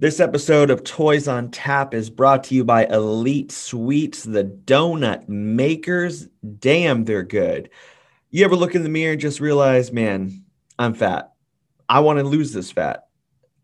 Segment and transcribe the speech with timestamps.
[0.00, 5.28] This episode of Toys on Tap is brought to you by Elite Sweets, the donut
[5.28, 6.26] makers.
[6.58, 7.68] Damn, they're good.
[8.30, 10.42] You ever look in the mirror and just realize, man,
[10.78, 11.34] I'm fat.
[11.86, 13.08] I want to lose this fat.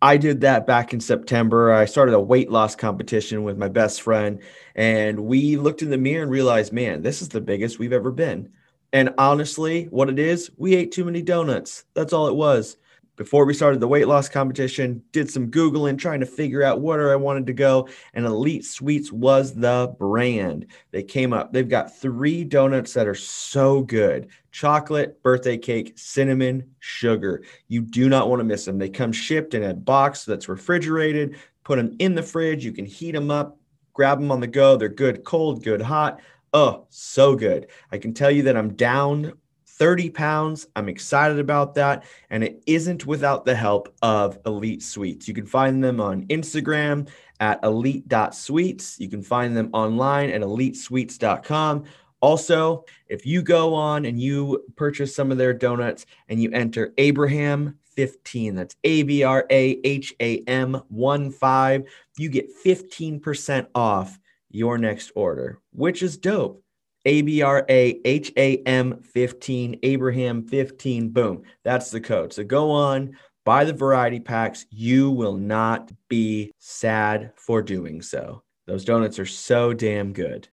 [0.03, 1.73] I did that back in September.
[1.73, 4.43] I started a weight loss competition with my best friend,
[4.75, 8.11] and we looked in the mirror and realized, man, this is the biggest we've ever
[8.11, 8.53] been.
[8.93, 11.87] And honestly, what it is, we ate too many donuts.
[11.95, 12.77] That's all it was
[13.17, 17.11] before we started the weight loss competition, did some Googling trying to figure out where
[17.11, 17.89] I wanted to go.
[18.15, 20.67] And Elite Sweets was the brand.
[20.91, 26.75] They came up, they've got three donuts that are so good chocolate, birthday cake, cinnamon,
[26.79, 27.43] sugar.
[27.69, 28.79] You do not want to miss them.
[28.79, 32.65] They come shipped in a box that's refrigerated, put them in the fridge.
[32.65, 33.59] You can heat them up,
[33.93, 34.77] grab them on the go.
[34.77, 36.21] They're good cold, good hot.
[36.55, 37.67] Oh, so good.
[37.93, 39.35] I can tell you that I'm down
[39.79, 40.67] 30 pounds.
[40.75, 42.05] I'm excited about that.
[42.31, 45.29] And it isn't without the help of Elite Sweets.
[45.29, 47.09] You can find them on Instagram
[47.41, 48.99] at elite.sweets.
[48.99, 51.85] You can find them online at elitesweets.com.
[52.21, 56.95] Also, if you go on and you purchase some of their donuts and you enter
[56.97, 61.85] Abraham 15, that's A B R A H A M 1 5,
[62.17, 64.19] you get 15% off
[64.51, 66.63] your next order, which is dope.
[67.07, 71.09] A B R A H A M 15, Abraham 15.
[71.11, 71.43] Boom.
[71.65, 72.33] That's the code.
[72.33, 74.67] So go on, buy the variety packs.
[74.71, 78.43] You will not be sad for doing so.
[78.67, 80.49] Those donuts are so damn good.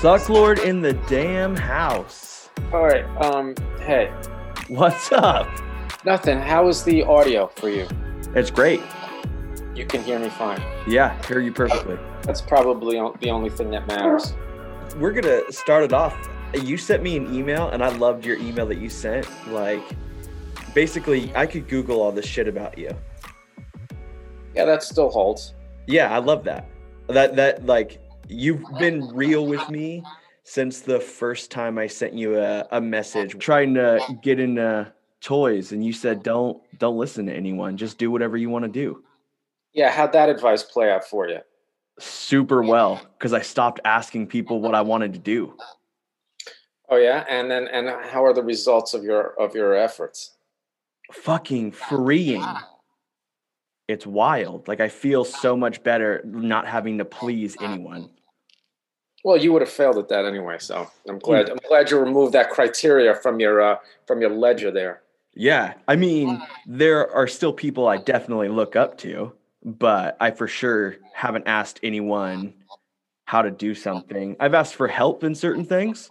[0.00, 2.50] Sucklord in the damn house.
[2.72, 3.04] All right.
[3.24, 3.54] Um.
[3.80, 4.12] Hey,
[4.68, 5.48] What's up?
[6.04, 6.38] Nothing.
[6.38, 7.88] How is the audio for you?
[8.34, 8.82] It's great.
[9.74, 10.60] You can hear me fine.
[10.86, 11.98] Yeah, hear you perfectly.
[12.20, 14.34] That's probably the only thing that matters.
[14.98, 16.14] We're gonna start it off.
[16.52, 19.26] You sent me an email, and I loved your email that you sent.
[19.48, 19.82] Like,
[20.74, 22.90] basically, I could Google all this shit about you.
[24.54, 25.54] Yeah, that still holds.
[25.86, 26.68] Yeah, I love that.
[27.06, 30.04] That that like you've been real with me
[30.48, 35.72] since the first time I sent you a, a message trying to get into toys,
[35.72, 39.04] and you said don't don't listen to anyone, just do whatever you want to do.
[39.74, 41.40] Yeah, how'd that advice play out for you?
[41.98, 45.54] Super well, because I stopped asking people what I wanted to do.
[46.88, 50.38] Oh yeah, and then and how are the results of your of your efforts?
[51.12, 52.46] Fucking freeing.
[53.86, 54.66] It's wild.
[54.66, 58.08] Like I feel so much better not having to please anyone.
[59.24, 61.50] Well, you would have failed at that anyway, so I'm glad.
[61.50, 65.02] I'm glad you removed that criteria from your uh, from your ledger there.
[65.34, 65.74] Yeah.
[65.86, 69.32] I mean, there are still people I definitely look up to,
[69.64, 72.54] but I for sure haven't asked anyone
[73.24, 74.36] how to do something.
[74.40, 76.08] I've asked for help in certain things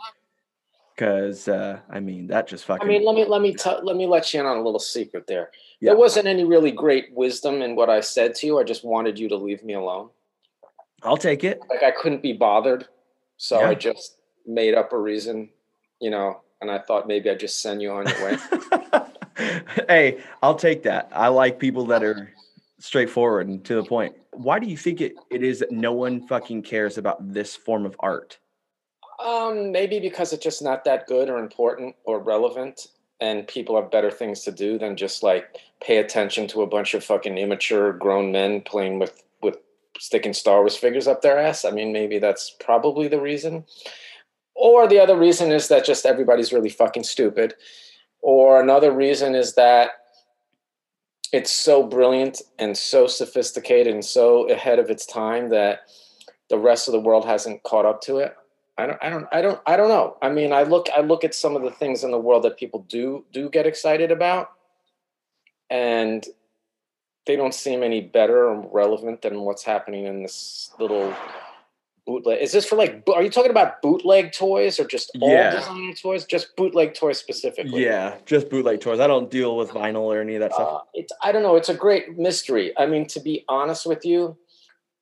[0.95, 2.87] because, uh, I mean, that just fucking.
[2.87, 4.79] I mean, let me let me t- let me let you in on a little
[4.79, 5.51] secret there.
[5.79, 5.91] Yeah.
[5.91, 8.59] There wasn't any really great wisdom in what I said to you.
[8.59, 10.09] I just wanted you to leave me alone.
[11.03, 11.61] I'll take it.
[11.69, 12.87] Like I couldn't be bothered,
[13.37, 13.69] so Yeah.
[13.69, 15.49] I just made up a reason,
[15.99, 16.41] you know.
[16.59, 18.37] And I thought maybe I'd just send you on your way.
[19.87, 21.07] hey, I'll take that.
[21.13, 22.33] I like people that are
[22.79, 24.15] straightforward and to the point.
[24.31, 27.85] Why do you think it, it is that no one fucking cares about this form
[27.85, 28.39] of art?
[29.23, 32.87] Um, maybe because it's just not that good or important or relevant,
[33.19, 36.93] and people have better things to do than just like pay attention to a bunch
[36.93, 39.23] of fucking immature grown men playing with with
[39.99, 41.65] sticking Star Wars figures up their ass.
[41.65, 43.65] I mean, maybe that's probably the reason.
[44.55, 47.53] Or the other reason is that just everybody's really fucking stupid.
[48.21, 49.91] Or another reason is that
[51.31, 55.81] it's so brilliant and so sophisticated and so ahead of its time that
[56.49, 58.35] the rest of the world hasn't caught up to it.
[58.77, 60.17] I don't, I don't, I don't, I don't know.
[60.21, 62.57] I mean, I look, I look at some of the things in the world that
[62.57, 64.51] people do do get excited about,
[65.69, 66.25] and
[67.27, 71.13] they don't seem any better or relevant than what's happening in this little
[72.07, 72.41] bootleg.
[72.41, 73.03] Is this for like?
[73.13, 75.51] Are you talking about bootleg toys or just all Yeah.
[75.51, 76.25] designer toys?
[76.25, 77.83] Just bootleg toys specifically?
[77.83, 78.99] Yeah, just bootleg toys.
[78.99, 80.67] I don't deal with vinyl or any of that stuff.
[80.67, 81.55] Uh, it's I don't know.
[81.57, 82.73] It's a great mystery.
[82.77, 84.37] I mean, to be honest with you,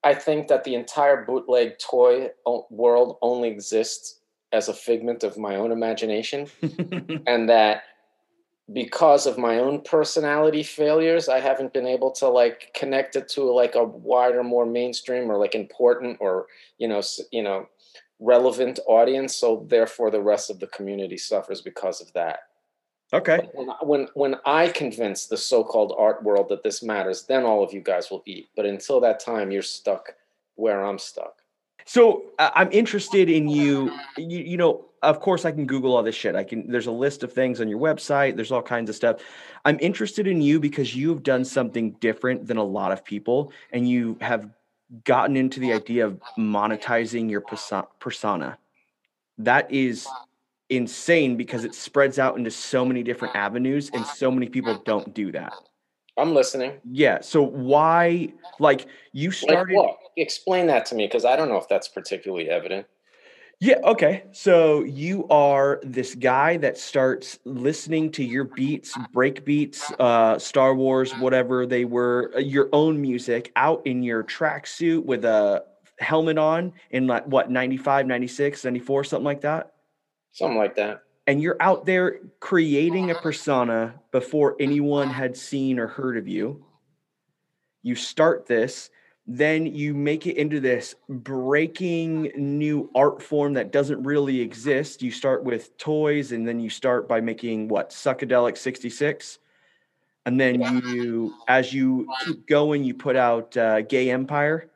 [0.04, 2.32] I think that the entire bootleg toy
[2.70, 4.20] world only exists
[4.52, 6.48] as a figment of my own imagination,
[7.28, 7.84] and that
[8.74, 13.44] because of my own personality failures, I haven't been able to like connect it to
[13.44, 16.48] like a wider, more mainstream or like important or
[16.78, 17.02] you know
[17.32, 17.68] you know
[18.20, 19.36] relevant audience.
[19.36, 22.40] So therefore, the rest of the community suffers because of that
[23.14, 23.50] okay.
[23.54, 27.74] when, when when I convince the so-called art world that this matters, then all of
[27.74, 28.50] you guys will eat.
[28.56, 30.16] But until that time, you're stuck
[30.56, 31.42] where I'm stuck.
[31.86, 34.40] So uh, I'm interested in you, you.
[34.40, 36.36] You know, of course, I can Google all this shit.
[36.36, 36.70] I can.
[36.70, 38.36] There's a list of things on your website.
[38.36, 39.22] There's all kinds of stuff.
[39.64, 43.52] I'm interested in you because you have done something different than a lot of people,
[43.72, 44.50] and you have
[45.04, 47.44] gotten into the idea of monetizing your
[48.00, 48.58] persona.
[49.38, 50.08] That is
[50.70, 55.14] insane because it spreads out into so many different avenues, and so many people don't
[55.14, 55.54] do that.
[56.18, 56.80] I'm listening.
[56.90, 57.20] Yeah.
[57.22, 59.76] So why, like, you started?
[59.76, 62.88] Like Explain that to me because I don't know if that's particularly evident.
[63.60, 63.78] Yeah.
[63.84, 64.26] Okay.
[64.32, 70.76] So you are this guy that starts listening to your beats, break beats, uh, Star
[70.76, 75.64] Wars, whatever they were, uh, your own music out in your tracksuit with a
[76.00, 79.72] helmet on in like what, 95, 96, 94, something like that?
[80.34, 81.04] Something like that.
[81.28, 86.66] And you're out there creating a persona before anyone had seen or heard of you.
[87.82, 88.90] You start this
[89.28, 95.02] then you make it into this breaking new art form that doesn't really exist.
[95.02, 99.40] You start with toys, and then you start by making what Psychedelic 66.
[100.28, 104.70] And then you, as you keep going, you put out uh, Gay Empire.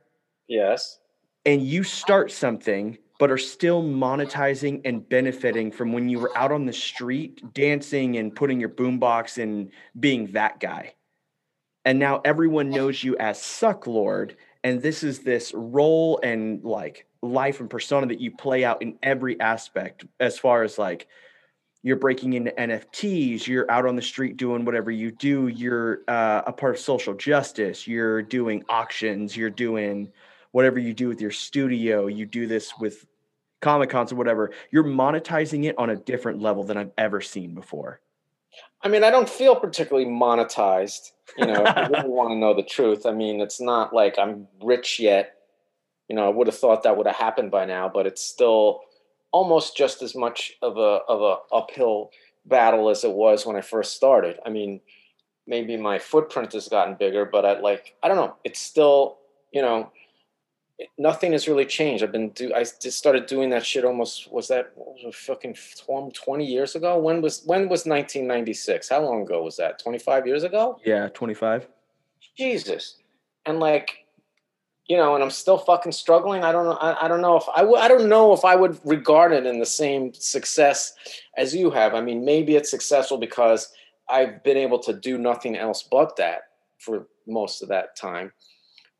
[0.47, 0.99] Yes.
[1.45, 6.51] And you start something, but are still monetizing and benefiting from when you were out
[6.51, 10.93] on the street dancing and putting your boombox and being that guy
[11.89, 17.59] and now everyone knows you as Sucklord and this is this role and like life
[17.61, 21.07] and persona that you play out in every aspect as far as like
[21.81, 26.43] you're breaking into nfts you're out on the street doing whatever you do you're uh,
[26.45, 30.11] a part of social justice you're doing auctions you're doing
[30.51, 33.07] whatever you do with your studio you do this with
[33.61, 37.55] comic cons or whatever you're monetizing it on a different level than i've ever seen
[37.55, 37.99] before
[38.81, 41.11] I mean, I don't feel particularly monetized.
[41.37, 44.17] You know, if you really want to know the truth, I mean, it's not like
[44.17, 45.35] I'm rich yet.
[46.07, 48.81] You know, I would have thought that would have happened by now, but it's still
[49.31, 52.11] almost just as much of a of a uphill
[52.45, 54.39] battle as it was when I first started.
[54.45, 54.81] I mean,
[55.45, 58.35] maybe my footprint has gotten bigger, but I like I don't know.
[58.43, 59.17] It's still
[59.51, 59.91] you know
[60.97, 62.03] nothing has really changed.
[62.03, 65.55] I've been do I just started doing that shit almost was that was fucking
[66.13, 66.97] 20 years ago?
[66.97, 68.89] When was when was 1996?
[68.89, 69.79] How long ago was that?
[69.79, 70.79] 25 years ago?
[70.85, 71.67] Yeah, 25.
[72.37, 72.97] Jesus.
[73.45, 74.05] And like
[74.87, 76.43] you know, and I'm still fucking struggling.
[76.43, 76.73] I don't know.
[76.73, 79.59] I, I don't know if I I don't know if I would regard it in
[79.59, 80.93] the same success
[81.37, 81.93] as you have.
[81.93, 83.71] I mean, maybe it's successful because
[84.09, 86.41] I've been able to do nothing else but that
[86.79, 88.31] for most of that time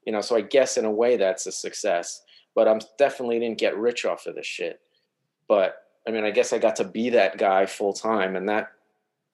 [0.06, 2.22] you know so i guess in a way that's a success
[2.56, 4.82] but i'm definitely didn't get rich off of this shit.
[5.48, 5.76] But
[6.08, 8.72] i mean i guess i got to be that guy full time and that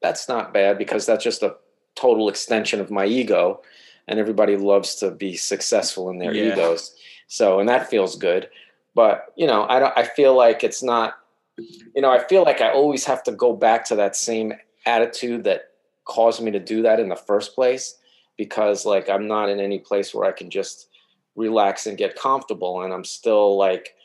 [0.01, 1.55] that's not bad because that's just a
[1.95, 3.61] total extension of my ego
[4.07, 6.53] and everybody loves to be successful in their yeah.
[6.53, 6.95] egos.
[7.27, 8.49] So and that feels good.
[8.93, 11.15] But you know i don't i feel like it's not
[11.57, 14.53] you know i feel like i always have to go back to that same
[14.85, 15.71] attitude that
[16.05, 17.97] caused me to do that in the first place
[18.37, 20.89] because like I'm not in any place where I can just
[21.35, 23.95] relax and get comfortable and I'm still like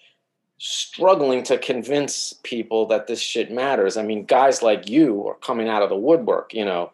[0.58, 3.96] struggling to convince people that this shit matters.
[3.96, 6.92] I mean, guys like you are coming out of the woodwork, you know,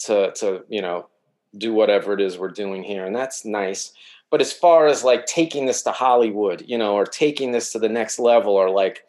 [0.00, 1.08] to to, you know,
[1.56, 3.92] do whatever it is we're doing here and that's nice.
[4.30, 7.78] But as far as like taking this to Hollywood, you know, or taking this to
[7.78, 9.04] the next level or like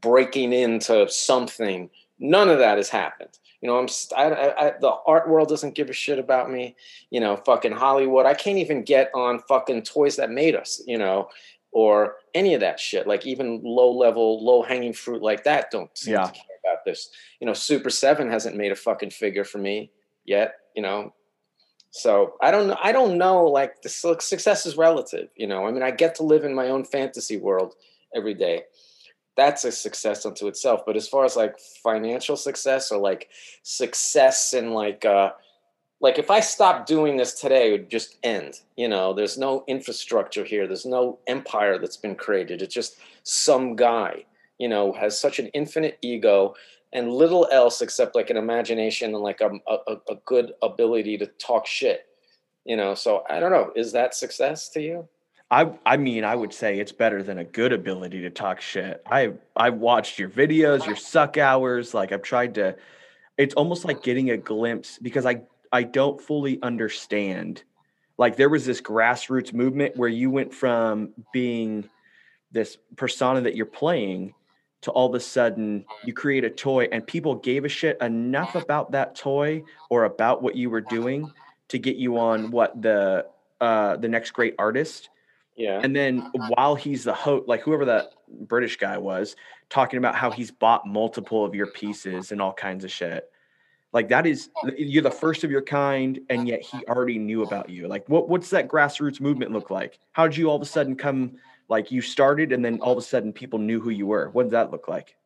[0.00, 3.38] breaking into something, none of that has happened.
[3.62, 6.74] You know, I'm I, I, the art world doesn't give a shit about me.
[7.10, 8.26] You know, fucking Hollywood.
[8.26, 10.82] I can't even get on fucking toys that made us.
[10.84, 11.28] You know,
[11.70, 13.06] or any of that shit.
[13.06, 16.26] Like even low level, low hanging fruit like that don't seem yeah.
[16.26, 17.10] to care about this.
[17.40, 19.92] You know, Super7 hasn't made a fucking figure for me
[20.24, 20.56] yet.
[20.74, 21.14] You know,
[21.92, 22.78] so I don't know.
[22.82, 23.46] I don't know.
[23.46, 25.28] Like the success is relative.
[25.36, 27.74] You know, I mean, I get to live in my own fantasy world
[28.12, 28.64] every day
[29.36, 30.82] that's a success unto itself.
[30.86, 33.28] But as far as like financial success or like
[33.62, 35.32] success and like uh
[36.00, 38.60] like if I stop doing this today, it would just end.
[38.76, 40.66] You know, there's no infrastructure here.
[40.66, 42.60] There's no empire that's been created.
[42.60, 44.24] It's just some guy,
[44.58, 46.54] you know, has such an infinite ego
[46.92, 51.26] and little else except like an imagination and like a, a, a good ability to
[51.26, 52.06] talk shit.
[52.64, 53.72] You know, so I don't know.
[53.76, 55.08] Is that success to you?
[55.52, 59.02] I I mean, I would say it's better than a good ability to talk shit.
[59.06, 61.92] I I watched your videos, your suck hours.
[61.92, 62.74] Like I've tried to.
[63.36, 67.64] It's almost like getting a glimpse because I I don't fully understand.
[68.16, 71.88] Like there was this grassroots movement where you went from being
[72.50, 74.34] this persona that you're playing
[74.82, 78.54] to all of a sudden you create a toy and people gave a shit enough
[78.54, 81.30] about that toy or about what you were doing
[81.68, 83.26] to get you on what the
[83.60, 85.08] uh the next great artist
[85.56, 85.80] Yeah.
[85.82, 89.36] And then while he's the host, like whoever that British guy was,
[89.68, 93.30] talking about how he's bought multiple of your pieces and all kinds of shit.
[93.92, 97.68] Like that is you're the first of your kind, and yet he already knew about
[97.68, 97.88] you.
[97.88, 99.98] Like what what's that grassroots movement look like?
[100.12, 101.36] How did you all of a sudden come
[101.68, 104.30] like you started and then all of a sudden people knew who you were?
[104.30, 105.16] What did that look like?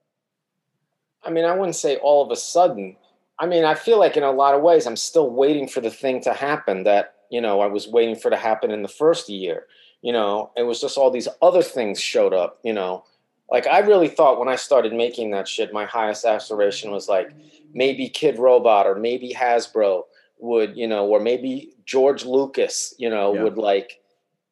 [1.22, 2.96] I mean, I wouldn't say all of a sudden.
[3.38, 5.90] I mean, I feel like in a lot of ways I'm still waiting for the
[5.90, 9.28] thing to happen that, you know, I was waiting for to happen in the first
[9.28, 9.66] year.
[10.02, 13.04] You know, it was just all these other things showed up, you know.
[13.50, 17.32] Like I really thought when I started making that shit, my highest aspiration was like
[17.72, 20.02] maybe Kidrobot or maybe Hasbro
[20.38, 23.42] would, you know, or maybe George Lucas, you know, yeah.
[23.42, 24.00] would like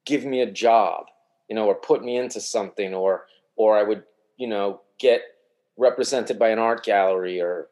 [0.04, 1.06] give me a job,
[1.48, 4.04] you know, or put me into something or or I would,
[4.36, 5.22] you know, get
[5.76, 7.68] represented by an art gallery or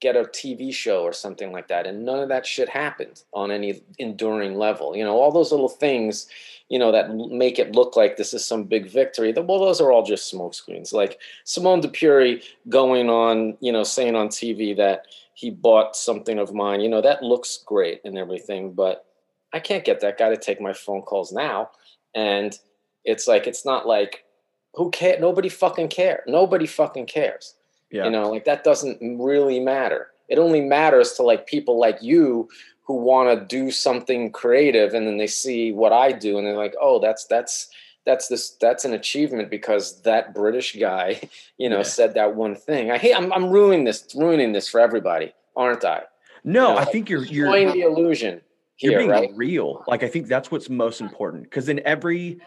[0.00, 1.86] get a TV show or something like that.
[1.86, 4.96] And none of that shit happened on any enduring level.
[4.96, 6.26] You know, all those little things,
[6.72, 9.30] you know, that make it look like this is some big victory.
[9.36, 10.94] Well, those are all just smokescreens.
[10.94, 16.38] Like Simon de Pury going on, you know, saying on TV that he bought something
[16.38, 19.04] of mine, you know, that looks great and everything, but
[19.52, 21.72] I can't get that guy to take my phone calls now.
[22.14, 22.58] And
[23.04, 24.24] it's like, it's not like,
[24.72, 25.20] who care?
[25.20, 26.22] Nobody fucking care.
[26.26, 27.54] Nobody fucking cares.
[27.90, 28.06] Yeah.
[28.06, 30.08] You know, like that doesn't really matter.
[30.30, 32.48] It only matters to like people like you
[32.84, 36.56] who want to do something creative and then they see what I do and they're
[36.56, 37.68] like, "Oh, that's that's
[38.04, 41.20] that's this that's an achievement because that British guy,
[41.58, 41.82] you know, yeah.
[41.84, 45.84] said that one thing." I hate I'm I'm ruining this ruining this for everybody, aren't
[45.84, 46.02] I?
[46.44, 48.40] No, you know, I think you're you're playing the illusion.
[48.76, 49.30] Here, you're being right?
[49.34, 49.84] real.
[49.86, 52.40] Like I think that's what's most important because in every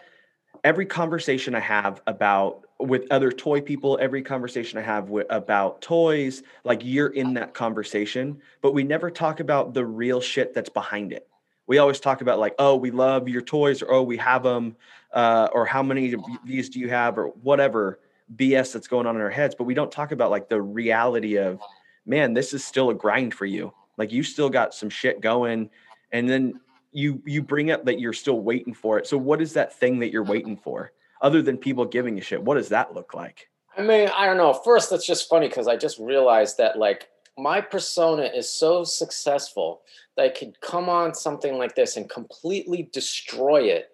[0.64, 5.80] every conversation I have about with other toy people, every conversation I have with, about
[5.80, 10.68] toys, like you're in that conversation, but we never talk about the real shit that's
[10.68, 11.26] behind it.
[11.66, 14.76] We always talk about like, oh, we love your toys, or oh, we have them,
[15.12, 17.98] uh, or how many of these do you have, or whatever
[18.36, 19.54] BS that's going on in our heads.
[19.54, 21.60] But we don't talk about like the reality of,
[22.04, 23.72] man, this is still a grind for you.
[23.96, 25.70] Like you still got some shit going,
[26.12, 26.60] and then
[26.92, 29.06] you you bring up that you're still waiting for it.
[29.06, 30.92] So what is that thing that you're waiting for?
[31.20, 33.48] Other than people giving a shit, what does that look like?
[33.76, 34.52] I mean, I don't know.
[34.52, 37.08] First, that's just funny because I just realized that like
[37.38, 39.82] my persona is so successful
[40.16, 43.90] that I could come on something like this and completely destroy it,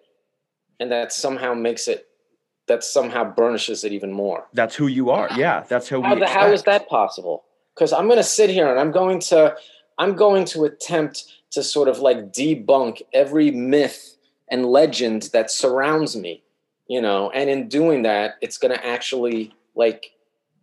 [0.79, 2.07] and that somehow makes it
[2.67, 4.47] that somehow burnishes it even more.
[4.53, 5.29] That's who you are.
[5.35, 6.01] Yeah, that's how.
[6.01, 7.43] How, the, how is that possible?
[7.75, 9.55] Because I'm going to sit here and I'm going to
[9.97, 14.17] I'm going to attempt to sort of like debunk every myth
[14.49, 16.43] and legend that surrounds me,
[16.87, 20.11] you know, and in doing that, it's going to actually like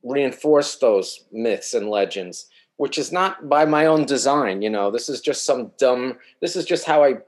[0.02, 2.46] reinforce those myths and legends,
[2.76, 6.56] which is not by my own design, you know, this is just some dumb, this
[6.56, 7.18] is just how I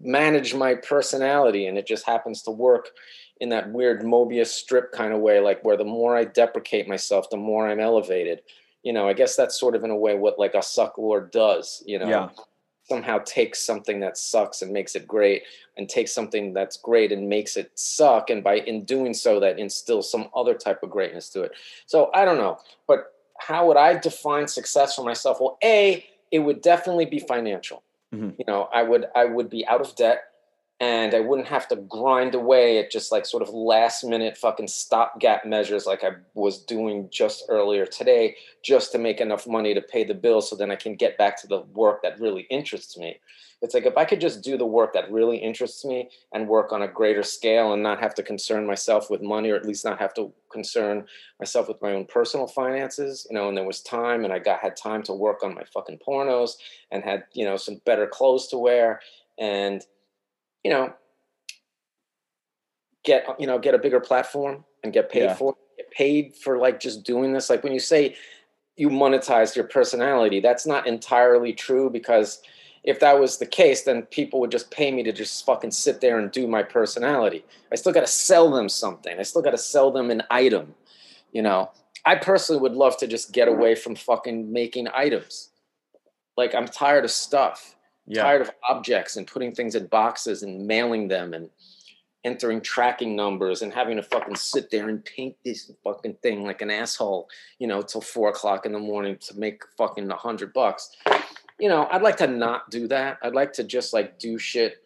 [0.00, 2.90] manage my personality and it just happens to work
[3.40, 7.28] in that weird Mobius strip kind of way, like where the more I deprecate myself,
[7.30, 8.42] the more I'm elevated.
[8.84, 11.30] You know, I guess that's sort of in a way what like a suck lord
[11.30, 12.08] does, you know.
[12.08, 12.28] Yeah
[12.88, 15.42] somehow takes something that sucks and makes it great
[15.76, 19.58] and takes something that's great and makes it suck and by in doing so that
[19.58, 21.52] instills some other type of greatness to it.
[21.86, 25.38] So i don't know but how would i define success for myself?
[25.40, 27.82] Well a it would definitely be financial.
[28.12, 28.30] Mm-hmm.
[28.38, 30.24] you know i would i would be out of debt
[30.80, 34.68] and I wouldn't have to grind away at just like sort of last minute fucking
[34.68, 39.80] stopgap measures like I was doing just earlier today, just to make enough money to
[39.80, 42.98] pay the bills so then I can get back to the work that really interests
[42.98, 43.20] me.
[43.62, 46.72] It's like if I could just do the work that really interests me and work
[46.72, 49.84] on a greater scale and not have to concern myself with money or at least
[49.84, 51.06] not have to concern
[51.38, 54.60] myself with my own personal finances, you know, and there was time and I got
[54.60, 56.56] had time to work on my fucking pornos
[56.90, 59.00] and had, you know, some better clothes to wear
[59.38, 59.82] and
[60.64, 60.92] you know,
[63.04, 65.34] get you know get a bigger platform and get paid yeah.
[65.34, 67.48] for get paid for like just doing this.
[67.48, 68.16] Like when you say
[68.76, 72.40] you monetize your personality, that's not entirely true because
[72.82, 76.00] if that was the case, then people would just pay me to just fucking sit
[76.00, 77.44] there and do my personality.
[77.72, 79.18] I still got to sell them something.
[79.18, 80.74] I still got to sell them an item.
[81.32, 81.70] You know,
[82.04, 85.50] I personally would love to just get away from fucking making items.
[86.36, 87.74] Like I'm tired of stuff
[88.06, 88.22] yeah.
[88.22, 91.50] tired of objects and putting things in boxes and mailing them and
[92.24, 96.62] entering tracking numbers and having to fucking sit there and paint this fucking thing like
[96.62, 100.52] an asshole, you know, till four o'clock in the morning to make fucking a hundred
[100.52, 100.90] bucks.
[101.58, 103.18] You know, I'd like to not do that.
[103.22, 104.78] I'd like to just like do shit.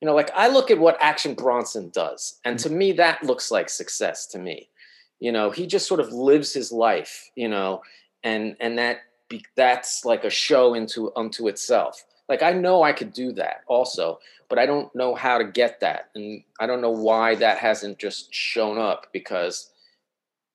[0.00, 3.50] You know, like I look at what Action Bronson does, and to me, that looks
[3.50, 4.70] like success to me.
[5.18, 7.82] You know, he just sort of lives his life, you know,
[8.24, 12.92] and and that be, that's like a show into unto itself Like I know I
[12.92, 16.10] could do that also, but I don't know how to get that.
[16.14, 19.70] And I don't know why that hasn't just shown up because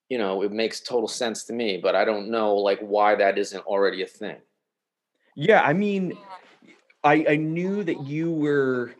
[0.08, 3.38] you know, it makes total sense to me, but I don't know like why that
[3.38, 4.36] isn't already a thing.
[5.34, 6.16] Yeah, I mean,
[7.04, 8.94] I I knew that you were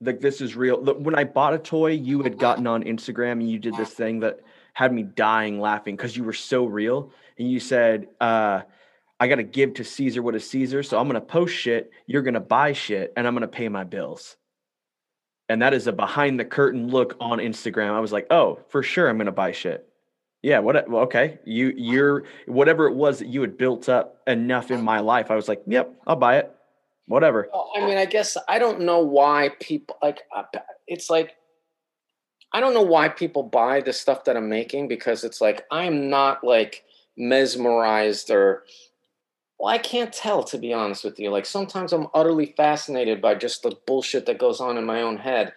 [0.00, 0.80] like this is real.
[0.80, 4.20] When I bought a toy, you had gotten on Instagram and you did this thing
[4.20, 4.40] that
[4.74, 7.10] had me dying laughing because you were so real.
[7.38, 8.62] And you said, uh,
[9.20, 10.82] I got to give to Caesar what is Caesar.
[10.82, 11.90] So I'm going to post shit.
[12.06, 14.36] You're going to buy shit and I'm going to pay my bills.
[15.48, 17.92] And that is a behind the curtain look on Instagram.
[17.92, 19.88] I was like, oh, for sure, I'm going to buy shit.
[20.42, 20.60] Yeah.
[20.60, 20.88] What?
[20.88, 21.38] Well, okay.
[21.44, 25.30] You, you're whatever it was that you had built up enough in my life.
[25.30, 26.54] I was like, yep, I'll buy it.
[27.06, 27.48] Whatever.
[27.74, 30.18] I mean, I guess I don't know why people like.
[30.86, 31.38] It's like
[32.52, 36.08] I don't know why people buy the stuff that I'm making because it's like I'm
[36.08, 36.84] not like
[37.16, 38.64] mesmerized or
[39.58, 41.30] well, I can't tell to be honest with you.
[41.30, 45.16] Like sometimes I'm utterly fascinated by just the bullshit that goes on in my own
[45.16, 45.52] head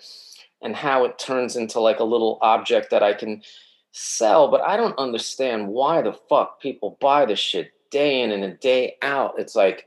[0.61, 3.43] and how it turns into like a little object that I can
[3.91, 8.59] sell, but I don't understand why the fuck people buy this shit day in and
[8.59, 9.35] day out.
[9.37, 9.85] It's like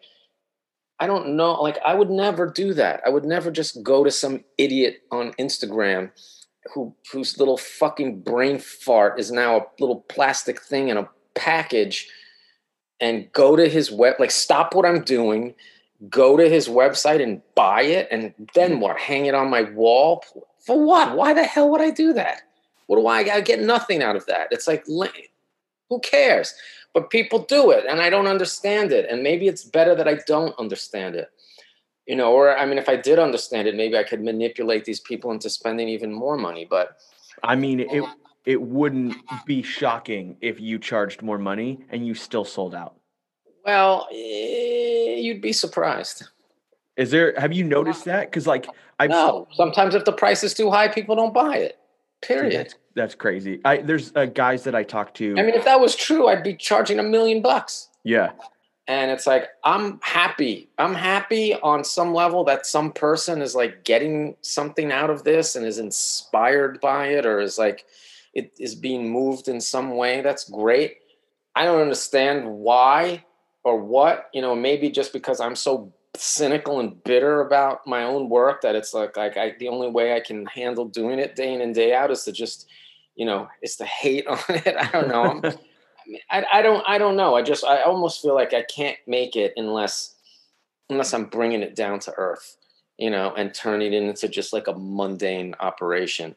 [1.00, 3.02] I don't know, like I would never do that.
[3.04, 6.12] I would never just go to some idiot on Instagram
[6.72, 12.08] who whose little fucking brain fart is now a little plastic thing in a package
[13.00, 15.54] and go to his web like stop what I'm doing,
[16.08, 18.80] go to his website and buy it and then mm.
[18.80, 18.98] what?
[18.98, 20.24] Hang it on my wall?
[20.60, 21.16] For what?
[21.16, 22.42] Why the hell would I do that?
[22.86, 24.48] What do I, I get nothing out of that?
[24.50, 26.54] It's like who cares?
[26.92, 30.18] But people do it and I don't understand it and maybe it's better that I
[30.26, 31.30] don't understand it
[32.06, 35.00] you know or i mean if i did understand it maybe i could manipulate these
[35.00, 36.98] people into spending even more money but
[37.42, 38.04] i mean it
[38.44, 42.96] it wouldn't be shocking if you charged more money and you still sold out.
[43.64, 46.28] Well eh, you'd be surprised.
[46.96, 48.30] Is there have you noticed that?
[48.30, 48.66] Because like
[49.00, 49.48] i no.
[49.54, 51.78] sometimes if the price is too high people don't buy it.
[52.22, 52.60] Period.
[52.60, 53.60] that's, that's crazy.
[53.64, 56.42] I there's uh, guys that i talk to i mean if that was true i'd
[56.42, 57.88] be charging a million bucks.
[58.02, 58.32] Yeah.
[58.86, 60.68] And it's like i'm happy.
[60.78, 65.56] I'm happy on some level that some person is like getting something out of this
[65.56, 67.86] and is inspired by it or is like
[68.34, 70.98] it is being moved in some way that's great
[71.54, 73.24] i don't understand why
[73.64, 78.28] or what you know maybe just because i'm so cynical and bitter about my own
[78.28, 81.52] work that it's like like I, the only way i can handle doing it day
[81.52, 82.68] in and day out is to just
[83.16, 85.52] you know is to hate on it i don't know
[86.30, 87.34] I, I don't I don't know.
[87.34, 90.14] I just I almost feel like I can't make it unless
[90.90, 92.56] unless I'm bringing it down to earth,
[92.98, 96.36] you know, and turning it into just like a mundane operation.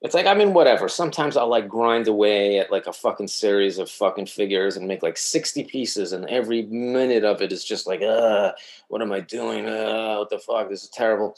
[0.00, 0.88] It's like I mean whatever.
[0.88, 5.02] Sometimes I'll like grind away at like a fucking series of fucking figures and make
[5.02, 8.52] like 60 pieces and every minute of it is just like uh
[8.88, 9.66] what am I doing?
[9.66, 10.68] Uh what the fuck?
[10.68, 11.34] This is terrible.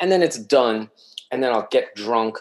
[0.00, 0.90] And then it's done
[1.30, 2.38] and then I'll get drunk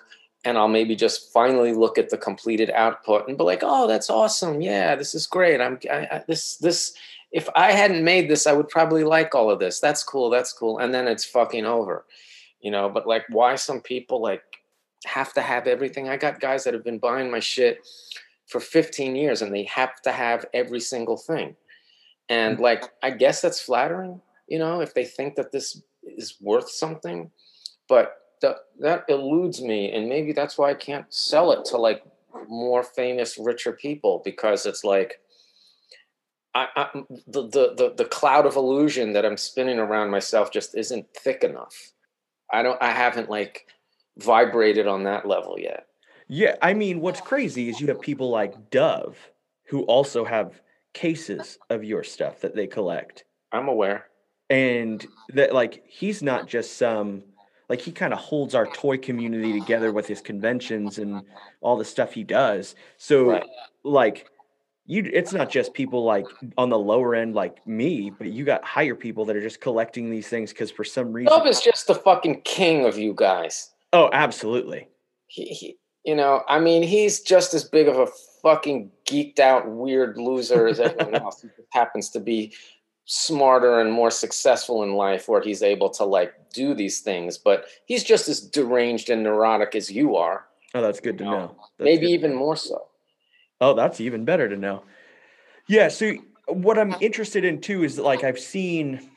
[0.47, 4.09] and I'll maybe just finally look at the completed output and be like, "Oh, that's
[4.09, 4.61] awesome!
[4.61, 5.59] Yeah, this is great.
[5.59, 6.93] I'm I, I, this this.
[7.31, 9.81] If I hadn't made this, I would probably like all of this.
[9.81, 10.29] That's cool.
[10.29, 12.05] That's cool." And then it's fucking over,
[12.61, 12.87] you know.
[12.87, 14.43] But like, why some people like
[15.05, 16.09] have to have everything?
[16.09, 17.87] I got guys that have been buying my shit
[18.47, 21.55] for 15 years, and they have to have every single thing.
[22.29, 22.61] And mm.
[22.61, 27.31] like, I guess that's flattering, you know, if they think that this is worth something,
[27.89, 32.03] but that that eludes me and maybe that's why i can't sell it to like
[32.47, 35.19] more famous richer people because it's like
[36.53, 36.89] I, I,
[37.27, 41.43] the, the the the cloud of illusion that i'm spinning around myself just isn't thick
[41.43, 41.91] enough
[42.51, 43.67] i don't i haven't like
[44.17, 45.87] vibrated on that level yet
[46.27, 49.17] yeah i mean what's crazy is you have people like Dov
[49.67, 50.61] who also have
[50.93, 54.07] cases of your stuff that they collect i'm aware
[54.49, 57.23] and that like he's not just some
[57.69, 61.21] like he kind of holds our toy community together with his conventions and
[61.61, 62.75] all the stuff he does.
[62.97, 63.45] So right.
[63.83, 64.27] like
[64.85, 66.25] you it's not just people like
[66.57, 70.09] on the lower end like me, but you got higher people that are just collecting
[70.09, 73.71] these things because for some reason Dov is just the fucking king of you guys.
[73.93, 74.87] Oh, absolutely.
[75.27, 78.07] He, he you know, I mean, he's just as big of a
[78.41, 81.41] fucking geeked out weird loser as everyone else.
[81.41, 82.53] He just happens to be
[83.09, 87.65] smarter and more successful in life where he's able to like do these things but
[87.85, 90.45] he's just as deranged and neurotic as you are
[90.75, 91.55] oh that's good to know, know.
[91.79, 92.87] maybe even more so
[93.61, 94.83] oh that's even better to know
[95.69, 96.15] yeah so
[96.47, 99.09] what i'm interested in too is like i've seen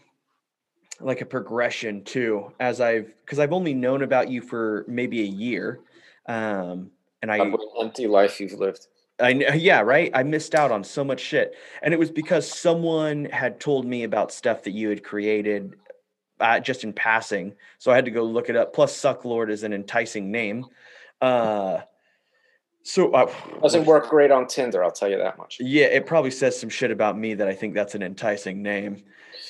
[1.01, 5.27] like a progression too as i've because i've only known about you for maybe a
[5.27, 5.81] year
[6.27, 6.91] um
[7.23, 8.87] and i what empty life you've lived
[9.21, 10.11] I yeah, right.
[10.15, 14.05] I missed out on so much shit, and it was because someone had told me
[14.05, 15.77] about stuff that you had created
[16.41, 18.73] uh, just in passing, so I had to go look it up.
[18.73, 20.67] Plus, Sucklord is an enticing name.
[21.21, 21.81] Uh,
[22.83, 24.83] so uh, doesn't work great on Tinder.
[24.83, 25.59] I'll tell you that much.
[25.61, 29.05] Yeah, it probably says some shit about me that I think that's an enticing name.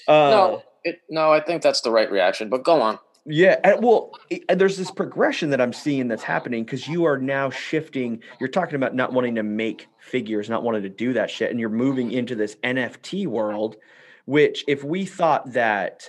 [0.08, 2.48] Uh, no, it, no, I think that's the right reaction.
[2.48, 2.98] But go on.
[3.26, 4.12] Yeah, well,
[4.48, 8.22] there's this progression that I'm seeing that's happening because you are now shifting.
[8.40, 11.60] You're talking about not wanting to make figures, not wanting to do that shit, and
[11.60, 13.76] you're moving into this NFT world.
[14.24, 16.08] Which, if we thought that,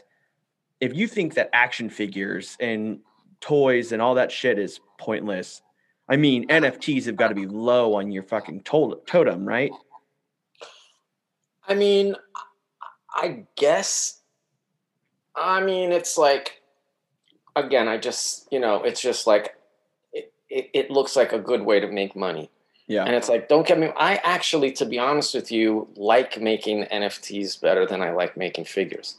[0.79, 2.99] if you think that action figures and
[3.41, 5.61] toys and all that shit is pointless,
[6.07, 9.71] I mean, NFTs have got to be low on your fucking totem, right?
[11.67, 12.15] I mean,
[13.13, 14.20] I guess.
[15.35, 16.61] I mean, it's like,
[17.55, 19.55] again, I just, you know, it's just like,
[20.13, 22.49] it, it, it looks like a good way to make money.
[22.87, 23.05] Yeah.
[23.05, 26.83] And it's like, don't get me, I actually, to be honest with you, like making
[26.85, 29.15] NFTs better than I like making figures.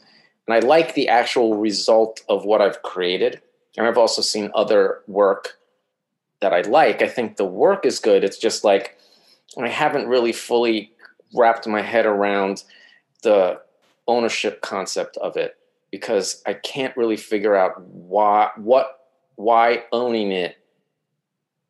[0.47, 3.41] And I like the actual result of what I've created.
[3.77, 5.57] And I've also seen other work
[6.41, 7.01] that I like.
[7.01, 8.23] I think the work is good.
[8.23, 8.97] It's just like
[9.59, 10.91] I haven't really fully
[11.33, 12.63] wrapped my head around
[13.23, 13.59] the
[14.07, 15.57] ownership concept of it
[15.93, 18.97] because I can't really figure out why what
[19.35, 20.57] why owning it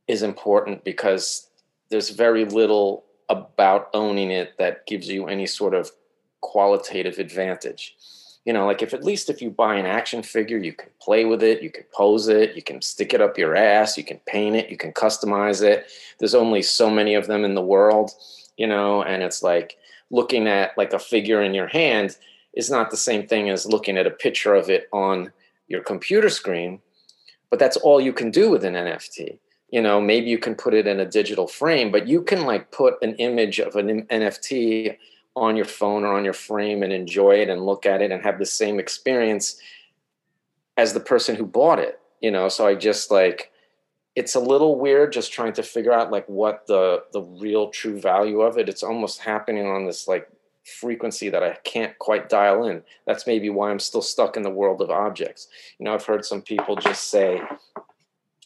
[0.07, 1.49] is important because
[1.89, 5.91] there's very little about owning it that gives you any sort of
[6.39, 7.97] qualitative advantage.
[8.45, 11.25] You know like if at least if you buy an action figure you can play
[11.25, 14.21] with it you can pose it you can stick it up your ass you can
[14.25, 15.87] paint it you can customize it.
[16.19, 18.11] There's only so many of them in the world
[18.55, 19.75] you know and it's like
[20.11, 22.15] looking at like a figure in your hand
[22.53, 25.31] is not the same thing as looking at a picture of it on
[25.67, 26.79] your computer screen
[27.49, 29.37] but that's all you can do with an nft
[29.69, 32.71] you know maybe you can put it in a digital frame but you can like
[32.71, 34.97] put an image of an nft
[35.35, 38.23] on your phone or on your frame and enjoy it and look at it and
[38.23, 39.59] have the same experience
[40.77, 42.47] as the person who bought it you know?
[42.49, 43.51] So i just like
[44.15, 47.99] it's a little weird just trying to figure out like what the the real true
[47.99, 48.69] value of it.
[48.69, 50.29] It's almost happening on this like
[50.65, 54.49] frequency that i can't quite dial in that's maybe why i'm still stuck in the
[54.49, 55.47] world of objects
[55.77, 57.41] you know i've heard some people just say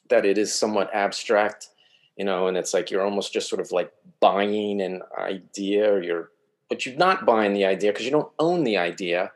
[0.09, 1.69] that it is somewhat abstract
[2.17, 6.01] you know and it's like you're almost just sort of like buying an idea or
[6.01, 6.31] you're
[6.69, 9.31] but you're not buying the idea because you don't own the idea.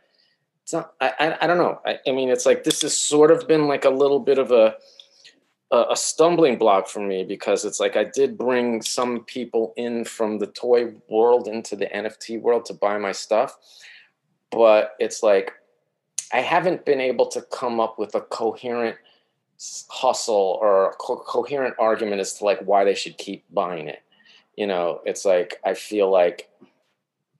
[0.63, 0.93] It's not.
[0.99, 1.13] I.
[1.19, 1.79] I, I don't know.
[1.85, 4.51] I, I, mean, it's like this has sort of been like a little bit of
[4.51, 4.75] a,
[5.71, 10.05] a a stumbling block for me because it's like I did bring some people in
[10.05, 13.57] from the toy world into the NFT world to buy my stuff,
[14.51, 15.53] but it's like
[16.33, 18.97] I haven't been able to come up with a coherent
[19.89, 24.01] hustle or a co- coherent argument as to like why they should keep buying it.
[24.57, 26.49] You know, it's like I feel like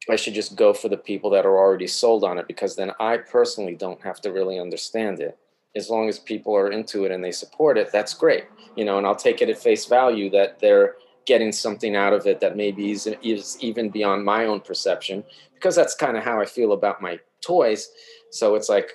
[0.10, 2.92] I should just go for the people that are already sold on it because then
[3.00, 5.38] I personally don't have to really understand it.
[5.76, 8.46] As long as people are into it and they support it, that's great.
[8.76, 12.26] You know, and I'll take it at face value that they're getting something out of
[12.26, 16.42] it that maybe is, is even beyond my own perception because that's kind of how
[16.42, 17.90] I feel about my toys.
[18.32, 18.92] So it's like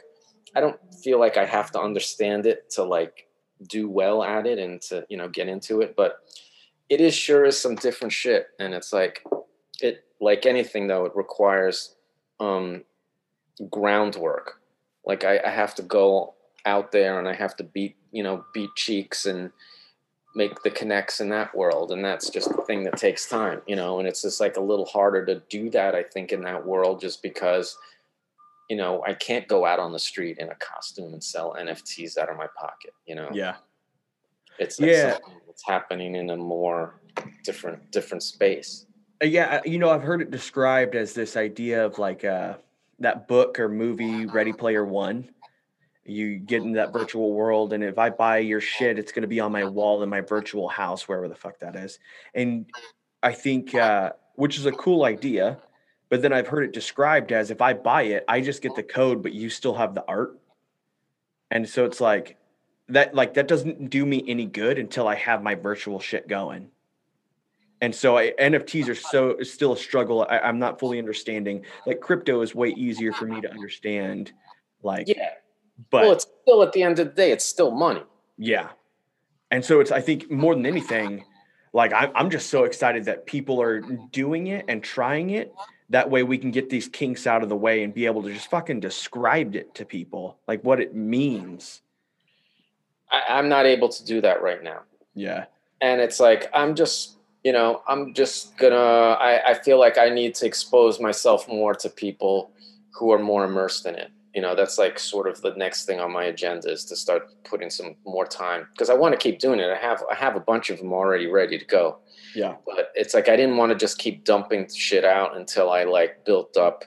[0.55, 3.29] I don't feel like I have to understand it to like
[3.69, 6.21] do well at it and to, you know, get into it, but
[6.89, 9.25] it is sure is some different shit and it's like
[9.81, 11.97] it like anything though, it requires
[12.41, 12.85] um,
[13.71, 14.61] groundwork.
[15.05, 16.35] Like I, I have to go
[16.67, 19.51] out there and I have to beat, you know, beat cheeks and
[20.35, 21.93] make the connects in that world.
[21.93, 24.61] And that's just the thing that takes time, you know, and it's just like a
[24.61, 27.77] little harder to do that, I think, in that world just because,
[28.69, 32.19] you know, I can't go out on the street in a costume and sell NFTs
[32.19, 33.31] out of my pocket, you know?
[33.33, 33.57] Yeah.
[34.59, 35.19] It's like yeah.
[35.49, 37.01] It's happening in a more
[37.45, 38.87] different, different space.
[39.23, 42.55] Uh, yeah, uh, you know, I've heard it described as this idea of like uh,
[42.99, 45.29] that book or movie Ready Player One.
[46.09, 49.29] You get in that virtual world, and if I buy your shit, it's going to
[49.29, 51.99] be on my wall in my virtual house, wherever the fuck that is.
[52.35, 52.67] And
[53.23, 55.59] I think, uh, which is a cool idea,
[56.09, 58.83] but then I've heard it described as if I buy it, I just get the
[58.83, 60.39] code, but you still have the art.
[61.51, 62.37] And so it's like
[62.89, 66.71] that, like that doesn't do me any good until I have my virtual shit going
[67.81, 70.27] and so I, NFTs are so still a struggle.
[70.29, 71.65] I, am not fully understanding.
[71.87, 74.33] Like crypto is way easier for me to understand.
[74.83, 75.31] Like, yeah,
[75.91, 78.03] but well, it's still at the end of the day, it's still money.
[78.39, 78.71] Yeah,
[79.51, 81.25] and so it's I think more than anything,
[81.73, 85.55] like I'm I'm just so excited that people are doing it and trying it.
[85.91, 88.33] That way we can get these kinks out of the way and be able to
[88.33, 91.83] just fucking describe it to people, like what it means.
[93.11, 94.81] I, I'm not able to do that right now.
[95.15, 95.45] Yeah,
[95.81, 100.09] and it's like I'm just you know, I'm just gonna, I, I feel like I
[100.09, 102.51] need to expose myself more to people
[102.91, 104.11] who are more immersed in it.
[104.37, 107.23] You know that's like sort of the next thing on my agenda is to start
[107.45, 109.71] putting some more time because i want to keep doing it.
[109.71, 111.99] I have i have a bunch of them already ready to go.
[112.35, 112.57] Yeah.
[112.67, 116.27] But it's like i didn't want to just keep dumping shit out until i like
[116.27, 116.85] built up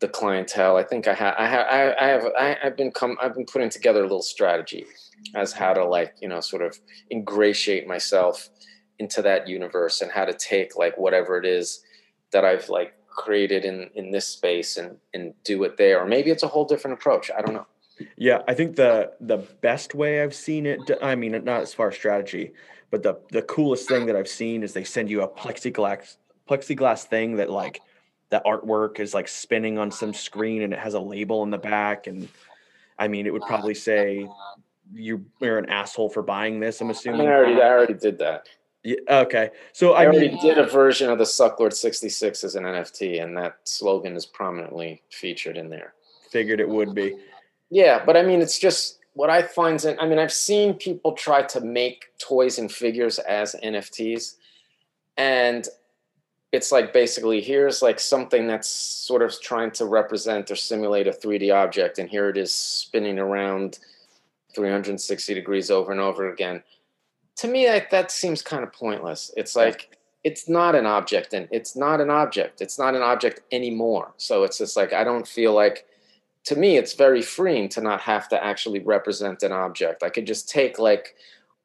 [0.00, 0.76] the clientele.
[0.76, 1.66] I think i have i have
[2.00, 4.84] i have I, i've been come i've been putting together a little strategy
[5.36, 6.76] as how to like you know sort of
[7.08, 8.48] ingratiate myself
[8.98, 11.84] into that universe and how to take like whatever it is
[12.32, 16.00] that i've like created in in this space and and do it there.
[16.00, 17.30] Or maybe it's a whole different approach.
[17.36, 17.66] I don't know.
[18.16, 21.88] Yeah i think the the best way i've seen it i mean not as far
[21.88, 22.52] as strategy
[22.90, 26.16] but the the coolest thing that i've seen is they send you a plexiglass
[26.48, 27.80] plexiglass thing that like
[28.30, 31.58] the artwork is like spinning on some screen and it has a label in the
[31.58, 32.06] back.
[32.06, 32.28] And
[32.98, 34.26] i mean it would probably say
[34.92, 37.94] you are an asshole for buying this i'm assuming I, mean, I already i already
[37.94, 38.48] did that
[38.84, 39.50] yeah, okay.
[39.72, 43.22] So I, I already mean, did a version of the Sucklord 66 as an NFT,
[43.22, 45.94] and that slogan is prominently featured in there.
[46.30, 47.16] Figured it would be.
[47.70, 49.82] Yeah, but I mean, it's just what I find.
[49.82, 54.34] In, I mean, I've seen people try to make toys and figures as NFTs,
[55.16, 55.66] and
[56.52, 61.10] it's like basically here's like something that's sort of trying to represent or simulate a
[61.10, 63.78] 3D object, and here it is spinning around
[64.54, 66.62] 360 degrees over and over again
[67.36, 69.32] to me that, that seems kind of pointless.
[69.36, 72.60] It's like it's not an object and it's not an object.
[72.60, 74.12] It's not an object anymore.
[74.16, 75.86] So it's just like i don't feel like
[76.44, 80.02] to me it's very freeing to not have to actually represent an object.
[80.02, 81.14] I could just take like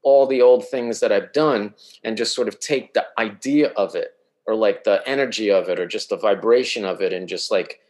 [0.02, 3.96] all the old things that i've done and just sort of take the idea of
[3.96, 4.16] it
[4.48, 7.82] or like the energy of it or just the vibration of it and just like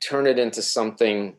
[0.00, 1.34] turn it into something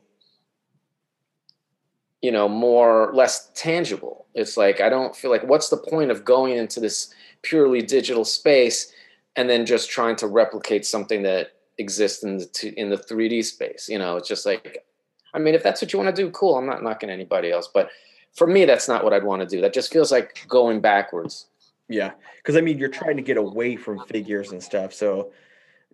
[2.21, 4.25] you know more less tangible.
[4.33, 8.25] It's like i don't feel like what's the point of going into this purely digital
[8.25, 8.91] space
[9.35, 13.87] and then just trying to replicate something that exists in the in the 3d space?
[13.89, 14.85] You know it's just like
[15.33, 17.69] i mean if that's what you want to do cool i'm not knocking anybody else
[17.71, 17.89] but
[18.33, 19.61] for me that's not what i'd want to do.
[19.61, 21.47] That just feels like going backwards.
[21.89, 22.11] Yeah
[22.47, 25.31] because i mean you're trying to get away from figures and stuff so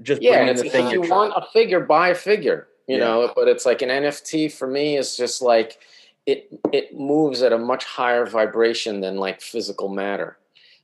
[0.04, 3.04] just yeah the thing if you want a figure buy a figure you yeah.
[3.04, 5.80] know but it's like an nft for me is just like
[6.26, 10.38] it it moves at a much higher vibration than like physical matter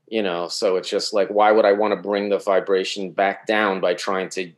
[0.09, 0.47] you know?
[0.47, 3.93] So it's just like why would i want to bring the vibration back down by
[3.93, 4.51] trying to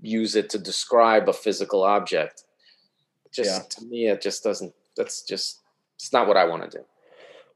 [0.00, 2.44] use it to describe a physical object?
[3.32, 3.66] Just yeah.
[3.70, 5.60] to me it just doesn't that's just
[5.96, 6.84] it's not what i want to do.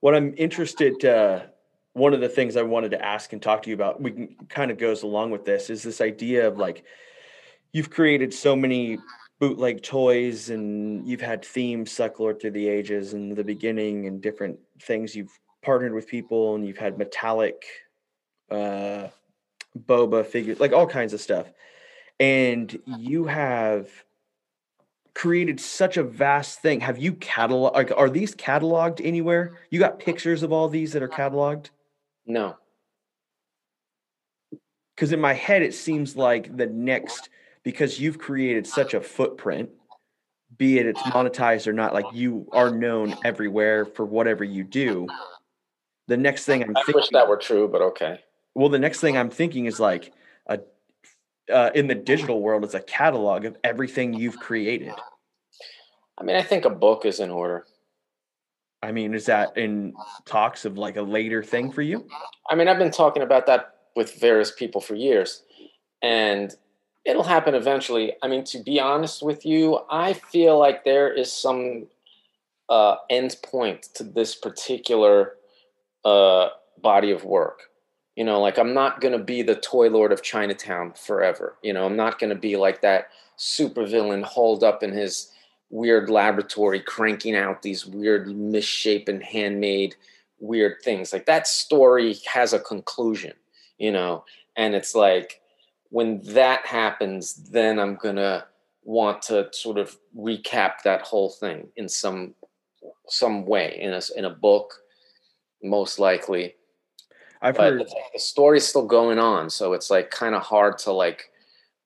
[0.00, 1.42] What i'm interested uh
[1.94, 4.36] one of the things i wanted to ask and talk to you about we can,
[4.48, 6.84] kind of goes along with this is this idea of like
[7.72, 8.98] you've created so many
[9.42, 14.56] bootleg toys and you've had themes Sucklord through the ages and the beginning and different
[14.80, 15.16] things.
[15.16, 17.64] You've partnered with people and you've had metallic
[18.52, 19.08] uh
[19.76, 21.50] boba figures like all kinds of stuff.
[22.20, 23.90] And you have
[25.12, 26.78] created such a vast thing.
[26.78, 29.58] Have you catalog like, are these cataloged anywhere?
[29.70, 31.70] You got pictures of all these that are cataloged?
[32.26, 32.58] No.
[34.94, 37.28] Because in my head it seems like the next
[37.64, 39.70] because you've created such a footprint
[40.56, 45.06] be it it's monetized or not like you are known everywhere for whatever you do
[46.08, 48.20] the next thing i'm I thinking, wish that were true but okay.
[48.54, 50.12] Well the next thing i'm thinking is like
[50.46, 50.60] a
[51.52, 54.92] uh, in the digital world it's a catalog of everything you've created.
[56.18, 57.66] I mean i think a book is in order.
[58.82, 59.94] I mean is that in
[60.26, 62.06] talks of like a later thing for you?
[62.50, 65.44] I mean i've been talking about that with various people for years
[66.02, 66.54] and
[67.04, 68.12] it'll happen eventually.
[68.22, 71.86] I mean, to be honest with you, I feel like there is some
[72.68, 75.34] uh, end point to this particular
[76.04, 76.48] uh,
[76.80, 77.64] body of work.
[78.16, 81.56] You know, like I'm not going to be the toy lord of Chinatown forever.
[81.62, 85.32] You know, I'm not going to be like that supervillain holed up in his
[85.70, 89.96] weird laboratory cranking out these weird misshapen handmade
[90.38, 91.12] weird things.
[91.12, 93.32] Like that story has a conclusion,
[93.78, 94.24] you know,
[94.56, 95.40] and it's like
[95.92, 98.46] when that happens, then I'm gonna
[98.82, 102.34] want to sort of recap that whole thing in some
[103.08, 104.72] some way in a in a book,
[105.62, 106.54] most likely.
[107.42, 107.80] I've but heard
[108.14, 111.30] the story's still going on, so it's like kind of hard to like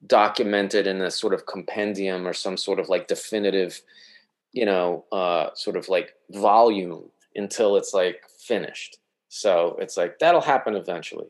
[0.07, 3.83] document it in a sort of compendium or some sort of like definitive,
[4.53, 8.99] you know, uh, sort of like volume until it's like finished.
[9.31, 11.27] So it's like that'll happen eventually.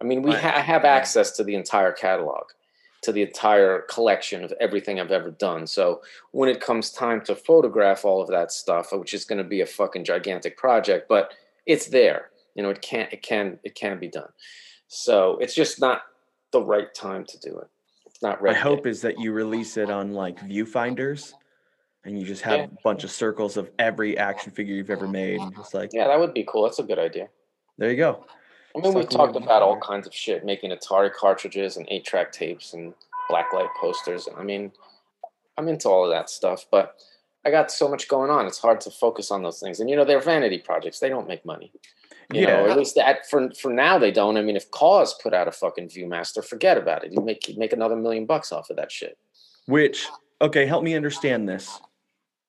[0.00, 2.44] I mean, we ha- have access to the entire catalog,
[3.02, 5.66] to the entire collection of everything I've ever done.
[5.66, 9.48] So when it comes time to photograph all of that stuff, which is going to
[9.48, 11.32] be a fucking gigantic project, but
[11.66, 12.30] it's there.
[12.54, 14.30] You know, it can it can it can be done.
[14.88, 16.02] So it's just not
[16.50, 17.68] the right time to do it.
[18.06, 18.56] It's not ready.
[18.56, 21.34] My hope is that you release it on like viewfinders
[22.04, 22.64] and you just have Yeah.
[22.64, 26.06] a bunch of circles of every action figure you've ever made, and just like Yeah,
[26.08, 26.62] that would be cool.
[26.64, 27.28] That's a good idea.
[27.76, 28.24] there you go.
[28.78, 32.74] I mean, we've talked about all kinds of shit, making Atari cartridges and eight-track tapes
[32.74, 32.94] and
[33.30, 34.28] blacklight posters.
[34.36, 34.72] I mean,
[35.56, 36.96] I'm into all of that stuff, but
[37.44, 38.46] I got so much going on.
[38.46, 39.80] It's hard to focus on those things.
[39.80, 40.98] And you know, they're vanity projects.
[40.98, 41.72] They don't make money.
[42.30, 44.36] You know, at least that for for now they don't.
[44.36, 47.12] I mean, if KAWS put out a fucking ViewMaster, forget about it.
[47.12, 49.16] You make you make another million bucks off of that shit.
[49.64, 50.06] Which
[50.42, 51.80] okay, help me understand this.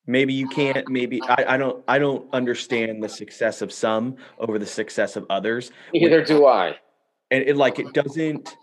[0.10, 0.90] Maybe you can't.
[0.90, 1.84] Maybe I, I don't.
[1.88, 5.72] I don't understand the success of some over the success of others.
[5.94, 6.76] Neither do I.
[7.32, 8.58] and it like it doesn't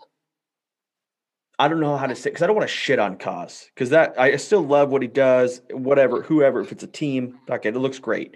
[1.59, 3.89] i don't know how to say because i don't want to shit on KAWS because
[3.89, 7.75] that i still love what he does whatever whoever if it's a team okay it
[7.75, 8.35] looks great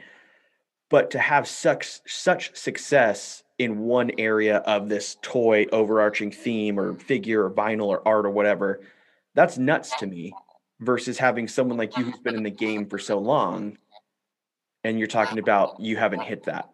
[0.90, 6.96] but to have such such success in one area of this toy overarching theme or
[6.96, 8.82] figure or vinyl or art or whatever
[9.36, 10.34] that's nuts to me
[10.82, 13.78] versus having someone like you who's been in the game for so long
[14.84, 16.70] and you're talking about you haven't hit that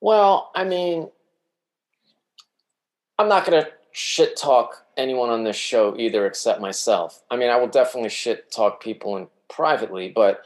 [0.00, 1.08] Well, I mean,
[3.18, 7.22] I'm not going to shit talk anyone on this show either except myself.
[7.30, 10.42] I mean, I will definitely shit talk people in privately, but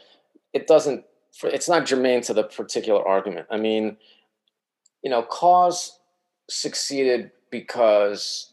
[0.52, 1.04] it doesn't
[1.44, 3.46] it's not germane to the particular argument.
[3.50, 3.96] I mean,
[5.02, 5.98] you know, KAWS
[6.48, 8.49] succeeded because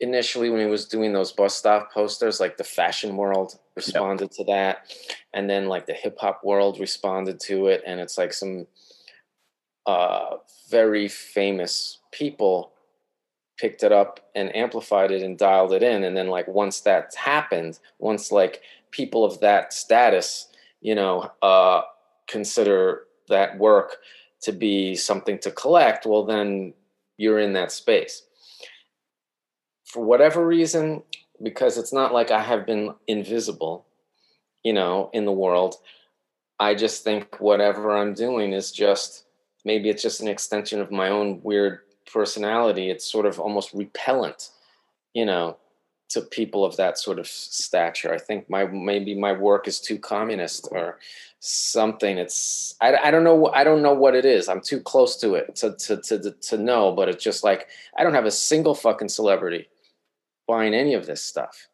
[0.00, 4.44] initially when he was doing those bus stop posters like the fashion world responded to
[4.44, 4.94] that.
[5.34, 7.82] And then like the hip hop world responded to it.
[7.86, 8.66] And it's like some
[9.86, 10.36] uh,
[10.70, 12.72] very famous people
[13.58, 16.04] picked it up and amplified it and dialed it in.
[16.04, 20.48] And then like once that happened once like people of that status
[20.80, 21.82] you know uh,
[22.26, 23.96] consider that work
[24.40, 26.72] to be something to collect well then
[27.16, 28.22] you're in that space
[29.92, 31.02] for whatever reason
[31.42, 33.86] because it's not like i have been invisible
[34.62, 35.76] you know in the world
[36.58, 39.24] i just think whatever i'm doing is just
[39.64, 41.80] maybe it's just an extension of my own weird
[42.12, 42.90] personality.
[42.90, 44.50] It's sort of almost repellent
[45.14, 45.56] you know
[46.10, 48.12] to people of that sort of stature.
[48.12, 50.98] I think my maybe my work is too communist or
[51.40, 52.18] something.
[52.18, 54.48] It's i, I don't know i don't know what it is.
[54.48, 58.02] I'm too close to it to, to to to know but it's just like i
[58.02, 59.68] don't have a single fucking celebrity
[60.48, 61.68] buying any of this stuff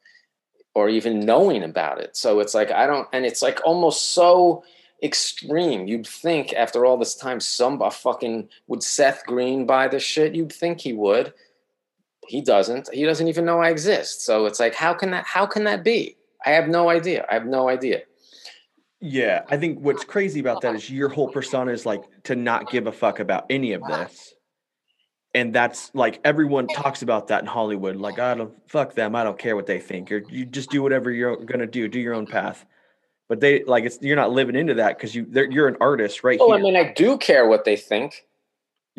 [0.75, 4.63] or even knowing about it so it's like i don't and it's like almost so
[5.05, 5.87] extreme.
[5.87, 10.35] You'd think after all this time, some fucking would Seth Green buy this shit?
[10.35, 11.35] You'd think he would.
[12.27, 12.89] He doesn't.
[12.93, 14.25] He doesn't even know I exist.
[14.25, 15.27] So it's like, how can that?
[15.27, 16.17] How can that be?
[16.45, 17.27] I have no idea.
[17.31, 18.03] I have no idea.
[19.01, 22.71] Yeah, I think what's crazy about that is your whole persona is like to not
[22.71, 24.35] give a fuck about any of this.
[25.35, 27.97] And that's like everyone talks about that in Hollywood.
[27.97, 29.17] Like, I don't fuck them.
[29.17, 30.13] I don't care what they think.
[30.13, 31.89] Or you just do whatever you're gonna do.
[31.89, 32.65] Do your own path.
[33.29, 36.39] But they like it's you're not living into that because you you're an artist right
[36.39, 36.59] Well, here.
[36.59, 38.27] I mean, I do care what they think,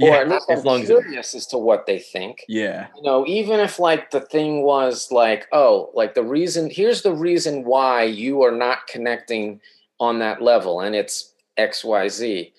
[0.01, 2.43] or yeah, at least I'm as long as curious as to what they think.
[2.49, 7.01] yeah, you know even if like the thing was like oh like the reason here's
[7.03, 9.61] the reason why you are not connecting
[9.99, 12.51] on that level and it's xyz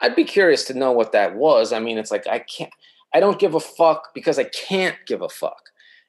[0.00, 2.70] i'd be curious to know what that was i mean it's like i can't
[3.16, 5.62] i don't give a fuck because i can't give a fuck.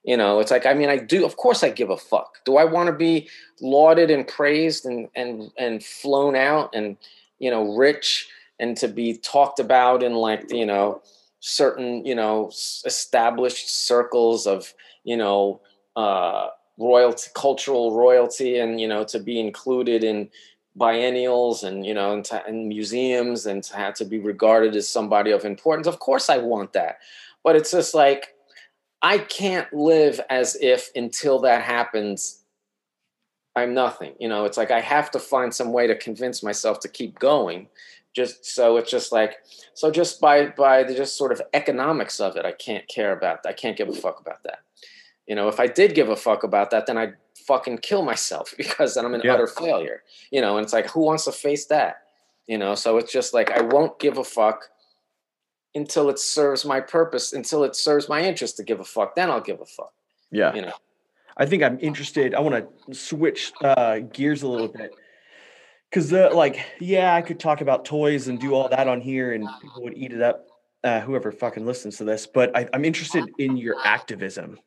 [0.03, 2.29] You know it's like i mean i do of course i give a fuck.
[2.45, 3.29] Do i want to be
[3.61, 6.97] lauded and praised and and and flown out and
[7.39, 11.01] you know rich and to be talked about in like you know
[11.39, 12.49] certain you know
[12.85, 15.61] established circles of you know
[15.95, 20.29] uh royalty cultural royalty and you know to be included in
[20.77, 24.87] biennials and you know and, to, and museums and to have to be regarded as
[24.87, 25.87] somebody of importance.
[25.87, 26.99] Of course i want that.
[27.43, 28.35] But it's just like
[29.01, 32.43] i can't live as if until that happens
[33.55, 34.45] i'm nothing you know?
[34.45, 37.67] It's like i have to find some way to convince myself to keep going.
[38.15, 39.37] Just so it's just like
[39.73, 43.43] so just by by the just sort of economics of it i can't care about
[43.43, 44.59] that i can't give a fuck about that.
[45.27, 47.15] You know if i did give a fuck about that then i'd
[47.47, 49.33] fucking kill myself because then i'm an Yeah.
[49.33, 52.03] utter failure you know and it's like who wants to face that
[52.45, 54.69] you know so it's just like i won't give a fuck
[55.75, 59.29] until it serves my purpose until it serves my interest to give a fuck then
[59.31, 59.93] i'll give a fuck
[60.31, 60.53] yeah.
[60.53, 60.73] you know
[61.37, 62.33] I think I'm interested.
[62.33, 64.91] I want to switch uh, gears a little bit
[65.89, 69.33] because, uh, like, yeah, I could talk about toys and do all that on here,
[69.33, 70.47] and people would eat it up.
[70.83, 74.59] Uh, whoever fucking listens to this, but I, I'm interested in your activism.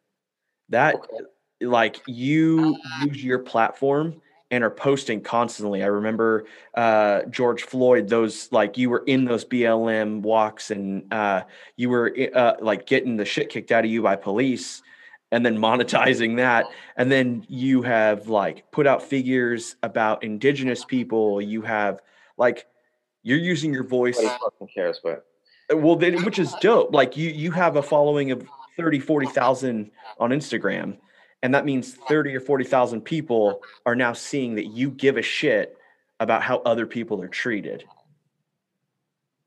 [0.68, 1.24] That, Okay.
[1.60, 5.82] Like, you use your platform and are posting constantly.
[5.82, 11.42] I remember uh, George Floyd; those like you were in those BLM walks, and uh,
[11.76, 14.82] you were uh, like getting the shit kicked out of you by police
[15.32, 16.66] and then monetizing that.
[16.96, 21.40] And then you have like put out figures about indigenous people.
[21.40, 22.02] You have
[22.36, 22.66] like
[23.22, 25.24] you're using your voice fucking cares, but
[25.70, 26.92] well then which is dope.
[26.92, 28.46] Like you you have a following of
[28.76, 30.98] 30 40,000 on Instagram
[31.42, 35.76] and that means 30 or 40,000 people are now seeing that you give a shit
[36.18, 37.84] about how other people are treated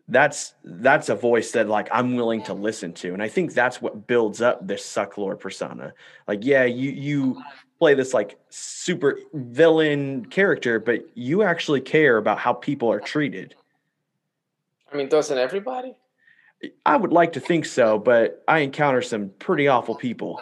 [0.08, 3.14] that's that's a voice that like I'm willing to listen to.
[3.14, 5.94] And I think that's what builds up this Sucklord persona.
[6.28, 7.44] Like, yeah, you you
[7.80, 13.56] play this like super villain character, but you actually care about how people are treated.
[14.92, 15.96] I mean, doesn't everybody?
[16.86, 20.42] I would like to think so, but I encounter some pretty awful people.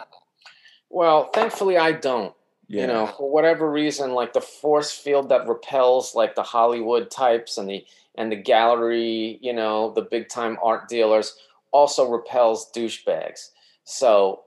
[0.92, 2.34] Well, thankfully, I don't.
[2.68, 2.82] Yeah.
[2.82, 7.58] You know, for whatever reason, like the force field that repels like the Hollywood types
[7.58, 7.84] and the
[8.14, 11.36] and the gallery, you know, the big time art dealers
[11.70, 13.50] also repels douchebags.
[13.84, 14.42] So,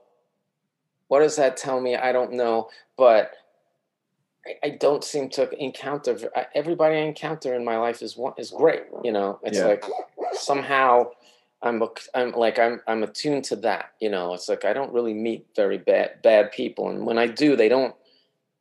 [1.08, 1.96] what does that tell me?
[1.96, 3.32] I don't know, but
[4.46, 6.16] I, I don't seem to encounter
[6.54, 8.84] everybody I encounter in my life is one is great.
[9.02, 9.66] You know, it's Yeah.
[9.66, 9.84] like
[10.32, 11.10] somehow
[11.66, 13.92] I'm a- I'm like I'm I'm attuned to that.
[14.00, 17.26] You know, it's like I don't really meet very bad bad people, and when I
[17.26, 17.94] do, they don't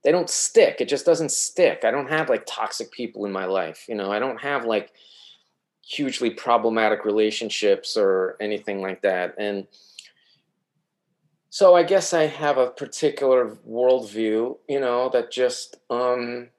[0.03, 0.81] they don't stick.
[0.81, 1.83] It just doesn't stick.
[1.83, 3.85] I don't have like toxic people in my life.
[3.87, 4.91] You know, I don't have like
[5.81, 9.35] hugely problematic relationships or anything like that.
[9.37, 9.67] And
[11.49, 16.49] so I guess I have a particular worldview, you know, that just um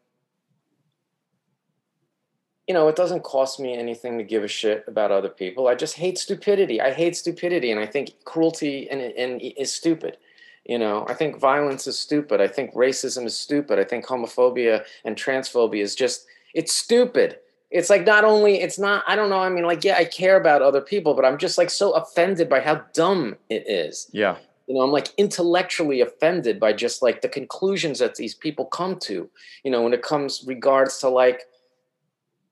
[2.67, 5.69] you know, it doesn't cost me anything to give a shit about other people.
[5.69, 6.81] I just hate stupidity.
[6.81, 10.17] I hate stupidity, and I think cruelty and, and is stupid.
[10.65, 12.41] You know, I think violence is stupid.
[12.41, 13.79] I think racism is stupid.
[13.79, 17.39] I think homophobia and transphobia is just it's stupid.
[17.71, 19.05] It's like not only it's not.
[19.07, 19.39] I don't know.
[19.39, 22.49] I mean, like yeah, I care about other people, but I'm just like so offended
[22.49, 24.37] by how dumb it is Yeah.
[24.67, 28.97] you know i'm like intellectually offended by just like the conclusions that these people come
[28.99, 29.31] to
[29.65, 31.43] you know when it comes regards to like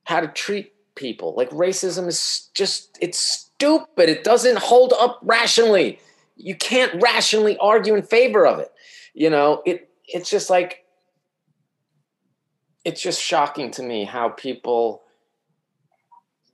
[0.05, 1.35] how to treat people.
[1.37, 4.09] Like racism is just it's stupid.
[4.09, 5.99] It doesn't hold up rationally.
[6.37, 8.73] You can't rationally argue in favor of it.
[9.15, 10.85] You know it it's just like
[12.85, 15.03] it's just shocking to me how people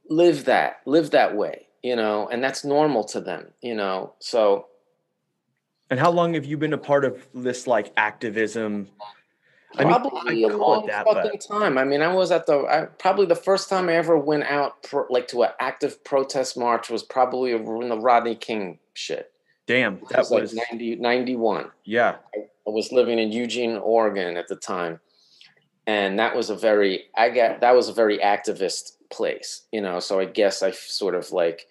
[0.09, 4.15] live that live that way you know and that's normal to them you know.
[4.21, 4.67] So
[5.91, 8.89] And how long have you been a part of this like activism?
[9.77, 11.79] I mean, probably I a long that, fucking but- time.
[11.79, 14.83] I mean, I was at the I, probably the first time I ever went out
[14.83, 19.33] pro, like to an active protest march was probably in the Rodney King shit.
[19.67, 21.71] Damn, that was like 90, 91.
[21.85, 22.17] yeah.
[22.35, 25.01] I was living in Eugene, Oregon at the time,
[25.87, 30.01] and that was a very I got that was a very activist place, you know.
[30.01, 31.67] So I guess I sort of like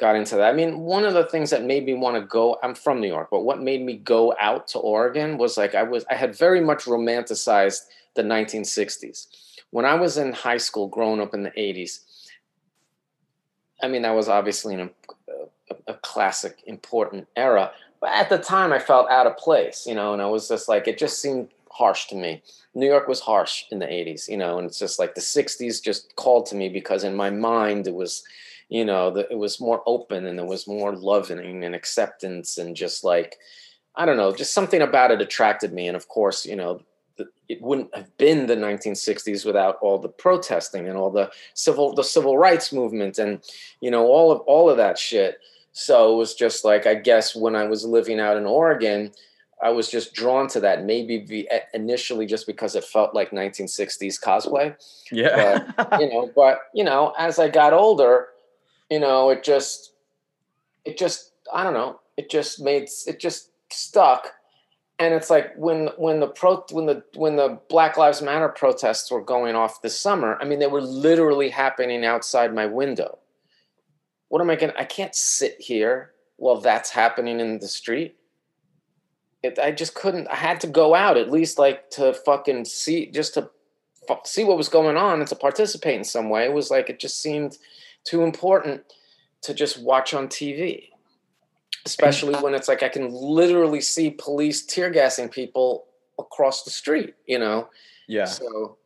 [0.00, 0.50] got into that.
[0.50, 2.58] I mean, one of the things that made me want to go.
[2.62, 5.82] I'm from New York, but what made me go out to Oregon was like I
[5.82, 7.82] was I had very much romanticized
[8.14, 9.28] the 1960s
[9.70, 12.00] when I was in high school, growing up in the 80s.
[13.82, 14.90] I mean, that was obviously an,
[15.28, 17.70] uh, a, a classic, important era
[18.00, 20.68] but at the time I felt out of place, you know, and I was just
[20.68, 22.42] like, it just seemed harsh to me.
[22.74, 25.82] New York was harsh in the 80s, you know, and it's just like the 60s
[25.82, 28.24] just called to me because in my mind it was,
[28.70, 32.76] you know, the, it was more open and there was more loving and acceptance and
[32.76, 33.36] just like,
[33.96, 35.88] I don't know, just something about it attracted me.
[35.88, 36.80] And of course, you know,
[37.18, 41.92] the, it wouldn't have been the 1960s without all the protesting and all the civil
[41.94, 43.42] the civil rights movement and
[43.82, 45.38] you know all of all of that shit.
[45.72, 49.10] So it was just like I guess when I was living out in Oregon,
[49.60, 50.84] I was just drawn to that.
[50.84, 54.74] Maybe be, initially just because it felt like 1960s cosplay,
[55.10, 55.70] Yeah.
[55.98, 56.30] you know.
[56.34, 58.28] But you know, as I got older,
[58.90, 59.92] you know, it just,
[60.84, 64.32] it just, I don't know, it just made it just stuck.
[64.98, 69.10] And it's like when when the pro when the when the Black Lives Matter protests
[69.10, 70.36] were going off this summer.
[70.40, 73.18] I mean, they were literally happening outside my window
[74.30, 78.16] what am I to, I can't sit here while that's happening in the street.
[79.42, 83.10] It, I just couldn't, I had to go out at least like to fucking see,
[83.10, 83.50] just to
[84.24, 86.44] see what was going on and to participate in some way.
[86.44, 87.58] It was like, it just seemed
[88.04, 88.82] too important
[89.42, 90.88] to just watch on TV.
[91.86, 95.86] Especially when it's like I can literally see police tear gassing people
[96.18, 97.68] across the street, you know?
[98.06, 98.26] yeah.
[98.26, 98.76] So,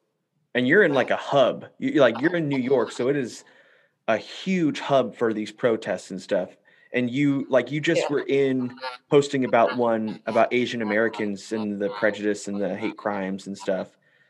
[0.55, 1.67] and you're in like a hub.
[1.79, 3.43] You're like you're in New York, so it is
[4.07, 6.57] a huge hub for these protests and stuff.
[6.93, 8.09] And you like you just Yeah.
[8.13, 8.73] were in
[9.11, 13.89] posting about one about Asian Americans and the prejudice and the hate crimes and stuff.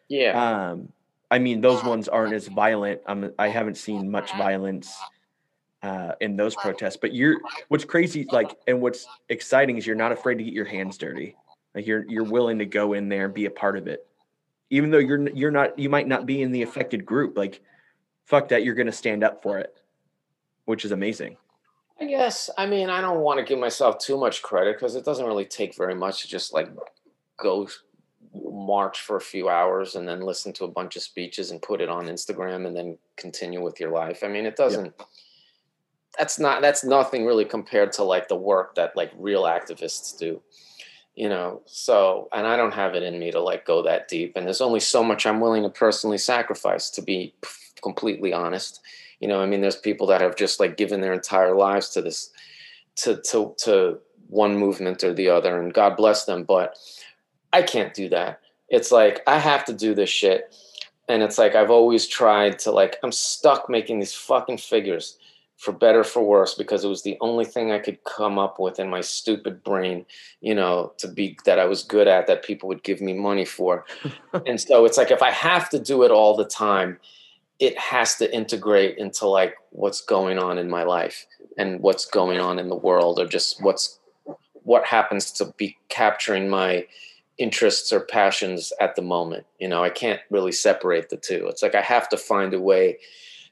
[0.08, 0.32] yeah.
[0.70, 0.88] Um,
[1.34, 3.00] I mean, those ones aren't as violent.
[3.06, 4.96] I'm, I haven't seen much violence
[5.82, 6.96] uh, in those protests.
[6.96, 10.64] But you're what's crazy, like, and what's exciting is you're not afraid to get your
[10.64, 11.34] hands dirty.
[11.74, 14.06] Like you're you're willing to go in there and be a part of it,
[14.70, 17.36] even though you're you're not you might not be in the affected group.
[17.36, 17.60] Like,
[18.26, 19.74] fuck that, you're going to stand up for it,
[20.66, 21.36] which is amazing.
[22.00, 22.48] I guess.
[22.56, 25.46] I mean, I don't want to give myself too much credit because it doesn't really
[25.46, 26.68] take very much to just like
[27.36, 27.66] go
[28.34, 31.80] march for a few hours and then listen to a bunch of speeches and put
[31.80, 34.22] it on Instagram and then continue with your life.
[34.24, 34.92] I mean, it doesn't.
[34.98, 35.04] Yeah.
[36.18, 36.62] That's not.
[36.62, 40.40] That's nothing really compared to like the work that like real activists do.
[41.16, 41.62] You know.
[41.66, 44.36] So, and I don't have it in me to like go that deep.
[44.36, 46.90] And there's only so much I'm willing to personally sacrifice.
[46.90, 47.34] To be
[47.82, 48.80] completely honest
[49.20, 52.02] you know i mean there's people that have just like given their entire lives to
[52.02, 52.30] this
[52.96, 56.76] to to to one movement or the other and god bless them but
[57.54, 58.40] i can't do that.
[58.68, 60.54] It's like i have to do this shit.
[61.08, 65.18] And it's like i've always tried to like i'm stuck making these fucking figures
[65.56, 68.80] for better for worse because it was the only thing i could come up with
[68.80, 70.04] in my stupid brain
[70.40, 73.44] you know to be that i was good at that people would give me money
[73.44, 73.84] for.
[74.46, 76.98] And so it's like if i have to do it all the time
[77.60, 81.26] it has to integrate into like what's going on in my life
[81.56, 84.00] and what's going on in the world or just what's
[84.64, 86.86] what happens to be capturing my
[87.38, 91.62] interests or passions at the moment you know i can't really separate the two it's
[91.62, 92.96] like i have to find a way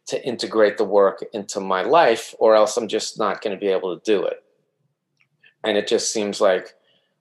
[0.07, 3.73] to integrate the work into my life or else i'm just not going to be
[3.73, 4.45] able to do it
[5.65, 6.75] and it just seems like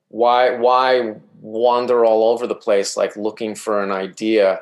[0.08, 4.60] why why wander all over the place like looking for an idea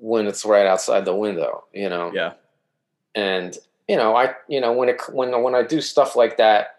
[0.00, 2.10] when it's right outside the window, you know?
[2.14, 2.32] Yeah.
[3.14, 3.56] And,
[3.88, 6.77] you know, I, you know, when it, when, when I do stuff like that,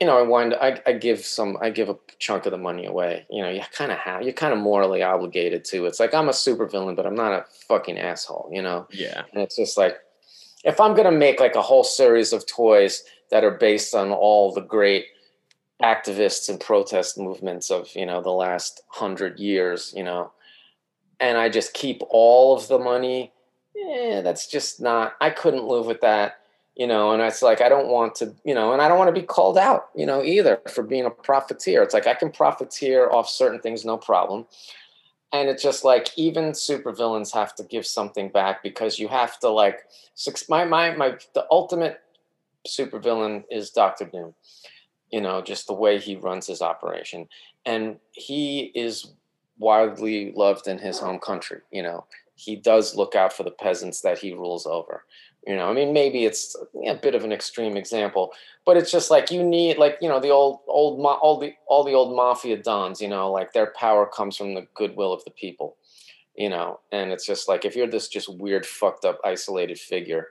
[0.00, 2.86] you know, I wind, I, I give some, I give a chunk of the money
[2.86, 3.26] away.
[3.30, 5.86] You know, you kind of have, you're kind of morally obligated to.
[5.86, 8.50] It's like I'm a supervillain, but I'm not a fucking asshole.
[8.52, 8.86] You know.
[8.90, 9.22] Yeah.
[9.32, 9.96] And it's just like,
[10.64, 14.52] if I'm gonna make like a whole series of toys that are based on all
[14.52, 15.06] the great
[15.82, 20.32] activists and protest movements of you know the last hundred years, you know,
[21.20, 23.32] and I just keep all of the money,
[23.74, 26.40] yeah, that's just not, I couldn't live with that,
[26.76, 29.08] you know, and it's like, I don't want to, you know, and I don't want
[29.08, 31.82] to be called out, you know, either for being a profiteer.
[31.82, 34.44] It's like, I can profiteer off certain things, no problem.
[35.32, 39.48] And it's just like, even supervillains have to give something back because you have to
[39.48, 39.86] like,
[40.50, 42.00] my, my, my, the ultimate
[42.68, 44.04] supervillain is Dr.
[44.04, 44.34] Doom,
[45.10, 47.26] you know, just the way he runs his operation.
[47.64, 49.12] And he is
[49.58, 51.60] widely loved in his home country.
[51.70, 52.04] You know,
[52.34, 55.04] he does look out for the peasants that he rules over.
[55.46, 58.32] You know, I mean, maybe it's a bit of an extreme example,
[58.64, 61.84] but it's just like you need, like you know, the old, old, all the, all
[61.84, 63.00] the old mafia dons.
[63.00, 65.76] You know, like their power comes from the goodwill of the people.
[66.36, 70.28] You know, and it's just like if you're this just weird, fucked up, isolated figure,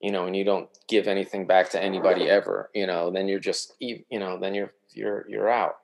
[0.00, 3.38] you know, and you don't give anything back to anybody ever, you know, then you're
[3.38, 5.76] just, you know, then you're you're you're out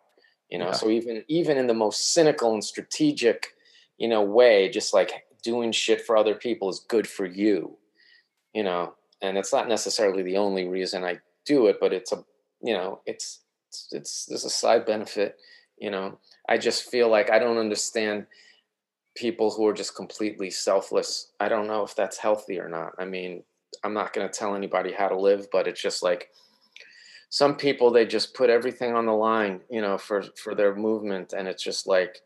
[0.50, 0.72] you know yeah.
[0.72, 3.54] so even even in the most cynical and strategic
[3.98, 7.76] you know way just like doing shit for other people is good for you
[8.55, 12.24] you know and it's not necessarily the only reason i do it but it's a
[12.62, 15.36] you know it's it's, it's there's a side benefit
[15.76, 16.18] you know.
[16.48, 18.26] I just feel like i don't understand
[19.16, 21.30] people who are just completely selfless.
[21.38, 22.92] I don't know if that's healthy or not.
[22.98, 23.42] I mean
[23.82, 26.30] i'm not going to tell anybody how to live but it's just like
[27.28, 31.32] some people they just put everything on the line you know for for their movement
[31.32, 32.20] and it's just like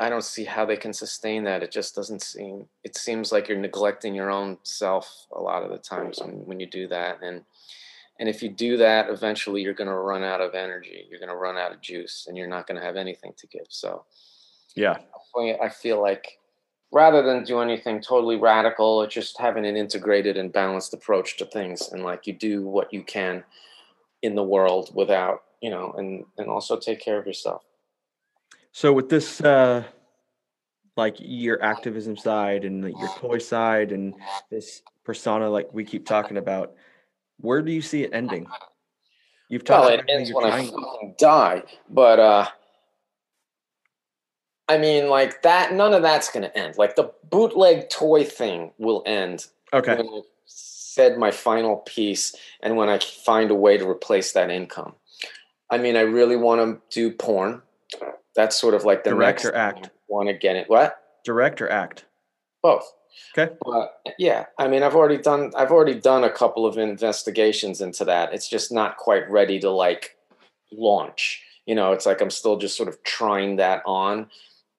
[0.00, 3.48] i don't see how they can sustain that it just doesn't seem it seems like
[3.48, 7.22] you're neglecting your own self a lot of the times when, when you do that
[7.22, 7.42] and
[8.18, 11.28] and if you do that eventually you're going to run out of energy you're going
[11.28, 14.04] to run out of juice and you're not going to have anything to give so
[14.74, 14.98] yeah.
[15.62, 16.38] I feel like
[16.92, 21.46] rather than do anything totally radical it's just having an integrated and balanced approach to
[21.46, 23.42] things and like you do what you can
[24.20, 27.62] in the world without you know and and also take care of yourself
[28.72, 29.84] so with this uh
[30.96, 34.14] like your activism side and your toy side and
[34.50, 36.74] this persona like we keep talking about
[37.38, 38.46] where do you see it ending
[39.48, 42.46] you've talked well, it ends when trying- i die but uh
[44.68, 46.78] I mean, like that, none of that's going to end.
[46.78, 49.46] Like the bootleg toy thing will end.
[49.74, 50.20] Okay i
[50.92, 54.94] said my final piece and when I find a way to replace that income.
[55.70, 57.62] I mean, I really want to do porn.
[58.34, 59.90] That's sort of like the direct or act.
[60.08, 60.68] Want to get it?
[60.68, 60.96] What?
[61.24, 62.06] Direct or act?
[62.62, 62.90] Both.
[63.36, 63.54] Okay.
[64.18, 65.52] yeah, I mean, I've already done.
[65.56, 68.32] I've already done a couple of investigations into that.
[68.32, 70.16] It's just not quite ready to like
[70.72, 71.42] launch.
[71.66, 74.28] You know, it's like I'm still just sort of trying that on,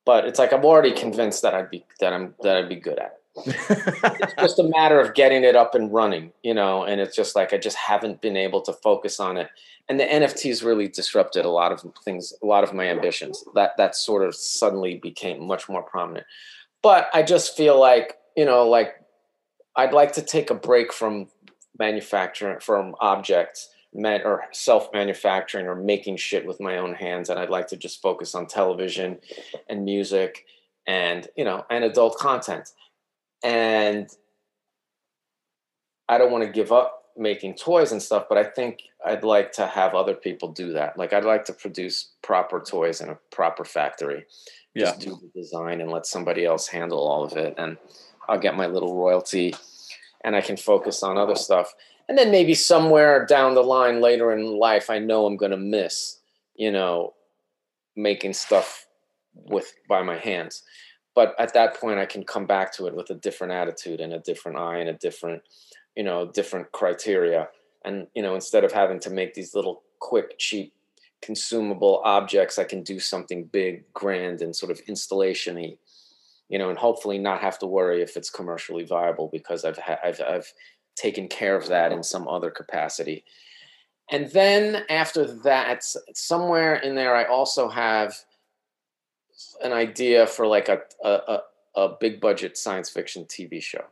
[0.06, 2.98] but it's like I'm already convinced that I'd be that I'm that I'd be good
[2.98, 7.02] at it it's just a matter of getting it up and running, you know, and
[7.02, 9.50] it's just like I just haven't been able to focus on it.
[9.90, 13.44] And the NFTs really disrupted a lot of things, a lot of my ambitions.
[13.56, 16.26] That that sort of suddenly became much more prominent.
[16.82, 18.96] But I just feel like, you know, like
[19.76, 21.28] I'd like to take a break from
[21.78, 27.68] manufacturing from objects or self-manufacturing or making shit with my own hands and i'd like
[27.68, 29.20] to just focus on television
[29.70, 30.46] and music
[30.88, 32.70] and you know and adult content
[33.44, 34.10] and
[36.10, 39.52] i don't want to give up making toys and stuff but i think i'd like
[39.52, 40.98] to have other people do that.
[40.98, 44.26] Like i'd like to produce proper toys in a proper factory.
[44.74, 44.86] Yeah.
[44.86, 47.78] just do the design and let somebody else handle all of it and
[48.28, 49.54] i'll get my little royalty
[50.24, 51.74] and i can focus on other stuff.
[52.10, 55.58] And then maybe somewhere down the line later in life i know i'm going to
[55.58, 56.20] miss
[56.56, 57.14] you know
[57.96, 58.88] making stuff
[59.36, 60.64] with by my hands
[61.16, 64.14] but at that point i can come back to it with a different attitude and
[64.14, 65.42] a different eye and a different
[65.96, 67.50] you know different criteria.
[67.86, 70.74] And you know instead of having to make these little quick cheap
[71.22, 75.78] consumable objects i can do something big grand and sort of installationy
[76.50, 80.00] you know and hopefully not have to worry if it's commercially viable because i've ha-
[80.04, 80.52] I've, I've
[80.96, 83.24] taken care of that in some other capacity.
[84.12, 85.84] And then after that
[86.14, 88.14] somewhere in there i also have
[89.64, 91.40] an idea for like a a,
[91.76, 93.86] a big budget science fiction TV show.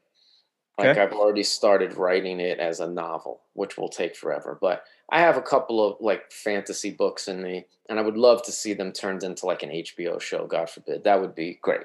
[0.78, 1.02] Like okay.
[1.02, 4.58] I've already started writing it as a novel, which will take forever.
[4.60, 8.42] But I have a couple of like fantasy books in me, and I would love
[8.44, 10.48] to see them turned into like an HBO show.
[10.48, 11.82] God forbid, that would be great.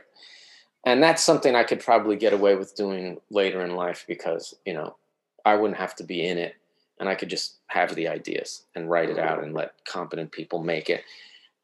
[0.84, 4.72] And that's something I could probably get away with doing later in life because you
[4.72, 4.96] know
[5.44, 6.54] I wouldn't have to be in it,
[7.00, 10.62] and I could just have the ideas and write it out and let competent people
[10.62, 11.02] make it.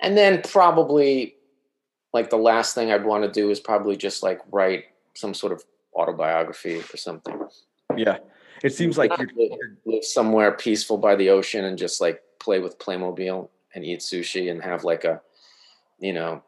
[0.00, 1.36] And then probably
[2.12, 4.84] like the last thing I'd want to do is probably just like write
[5.14, 7.40] some sort of autobiography or something.
[7.96, 8.18] Yeah.
[8.62, 12.60] It seems like you live, live somewhere peaceful by the ocean and just like play
[12.60, 15.20] with Playmobil and eat sushi and have like a,
[15.98, 16.42] you know,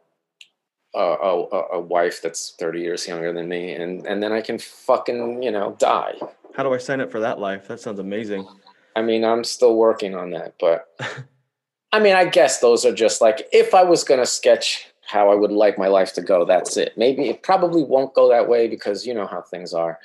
[0.94, 3.72] a, a, a wife that's 30 years younger than me.
[3.72, 6.14] And, and then I can fucking, you know, die.
[6.54, 7.66] How do I sign up for that life?
[7.66, 8.46] That sounds amazing.
[8.94, 10.88] I mean, I'm still working on that, but
[11.92, 15.30] I mean, I guess those are just like, if I was going to sketch how
[15.30, 16.44] I would like my life to go.
[16.44, 16.96] That's it.
[16.96, 19.98] Maybe it probably won't go that way because you know how things are,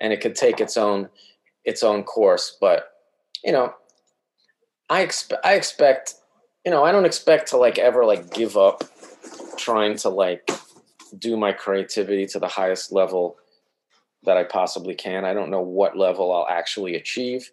[0.00, 1.08] and it could take its own
[1.64, 2.56] its own course.
[2.60, 2.90] But
[3.44, 3.74] you know,
[4.88, 6.14] I expect I expect
[6.64, 8.84] you know I don't expect to like ever like give up
[9.56, 10.50] trying to like
[11.18, 13.36] do my creativity to the highest level
[14.24, 15.24] that I possibly can.
[15.24, 17.50] I don't know what level I'll actually achieve.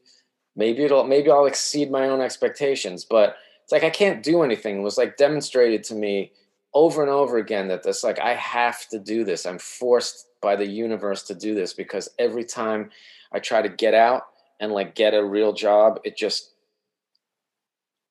[0.56, 4.80] Maybe it'll maybe I'll exceed my own expectations, but it's like I can't do anything.
[4.80, 6.32] It was like demonstrated to me
[6.74, 9.45] over and over again that this like I have to do this.
[9.45, 12.89] I'm forced by the universe to do this because every time
[13.32, 14.24] I try to get out
[14.59, 16.53] and like get a real job, it just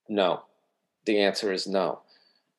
[0.08, 0.42] no.
[1.04, 2.00] The answer is no.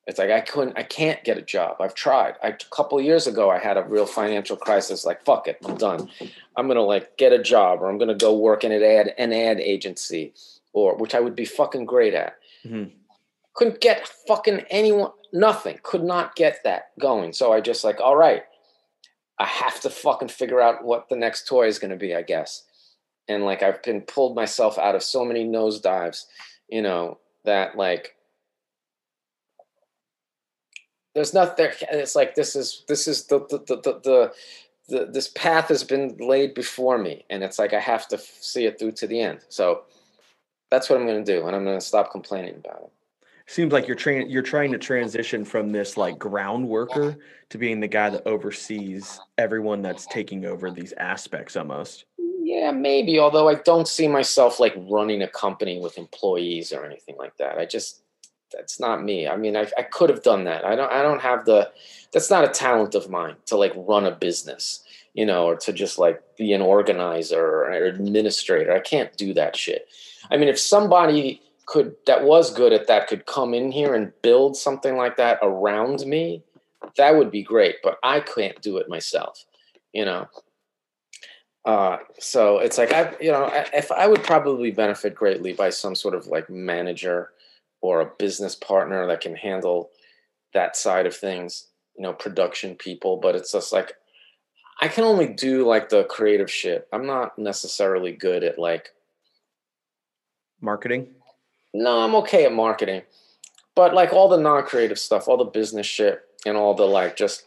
[0.06, 1.76] It's like I couldn't, I can't get a job.
[1.80, 2.34] I've tried.
[2.42, 5.06] I, a couple years ago, I had a real financial crisis.
[5.06, 6.10] Like, fuck it, I'm done.
[6.56, 9.32] I'm gonna like get a job, or I'm gonna go work in an ad, an
[9.32, 10.34] ad agency,
[10.74, 12.36] or which I would be fucking great at.
[12.66, 12.90] Mm-hmm.
[13.54, 17.32] Couldn't get fucking anyone nothing could not get that going.
[17.34, 18.44] So i just like all right
[19.38, 22.22] i have to fucking figure out what the next toy is going to be i
[22.22, 22.64] guess.
[23.28, 26.24] And like i've been pulled myself out of so many nosedives
[26.68, 28.14] you know that like
[31.14, 34.32] there's nothing it's like this is this is the the, the the, the,
[34.88, 38.66] the this path has been laid before me and it's like i have to see
[38.66, 39.40] it through to the end.
[39.48, 39.82] So
[40.70, 42.92] that's what i'm going to do and i'm going to stop complaining about it
[43.46, 47.16] seems like you're trying you're trying to transition from this like ground worker
[47.50, 52.06] to being the guy that oversees everyone that's taking over these aspects almost.
[52.18, 57.16] Yeah maybe although i don't see myself like running a company with employees or anything
[57.18, 57.58] like that.
[57.58, 58.02] I just
[58.52, 59.28] that's not me.
[59.28, 60.64] I mean i, I could have done that.
[60.64, 61.70] I don't i don't have the
[62.12, 64.80] that's not a talent of mine to like run a business
[65.12, 68.72] you know or to just like be an organizer or an administrator.
[68.72, 69.86] I can't do that shit.
[70.30, 74.12] I mean if somebody could that was good at that could come in here and
[74.22, 76.42] build something like that around me
[76.96, 79.44] that would be great but i can't do it myself
[79.94, 80.26] you know?
[81.64, 85.94] Uh, so it's like i you know if i would probably benefit greatly by some
[85.94, 87.30] sort of like manager
[87.80, 89.88] or a business partner that can handle
[90.52, 93.94] that side of things you know production people but it's just like
[94.82, 96.86] i can only do like the creative shit.
[96.92, 98.90] I'm not necessarily good at like
[100.60, 101.14] marketing
[101.74, 103.02] no, I'm okay at marketing.
[103.74, 107.44] But like all the non-creative stuff, all the business shit and all the like just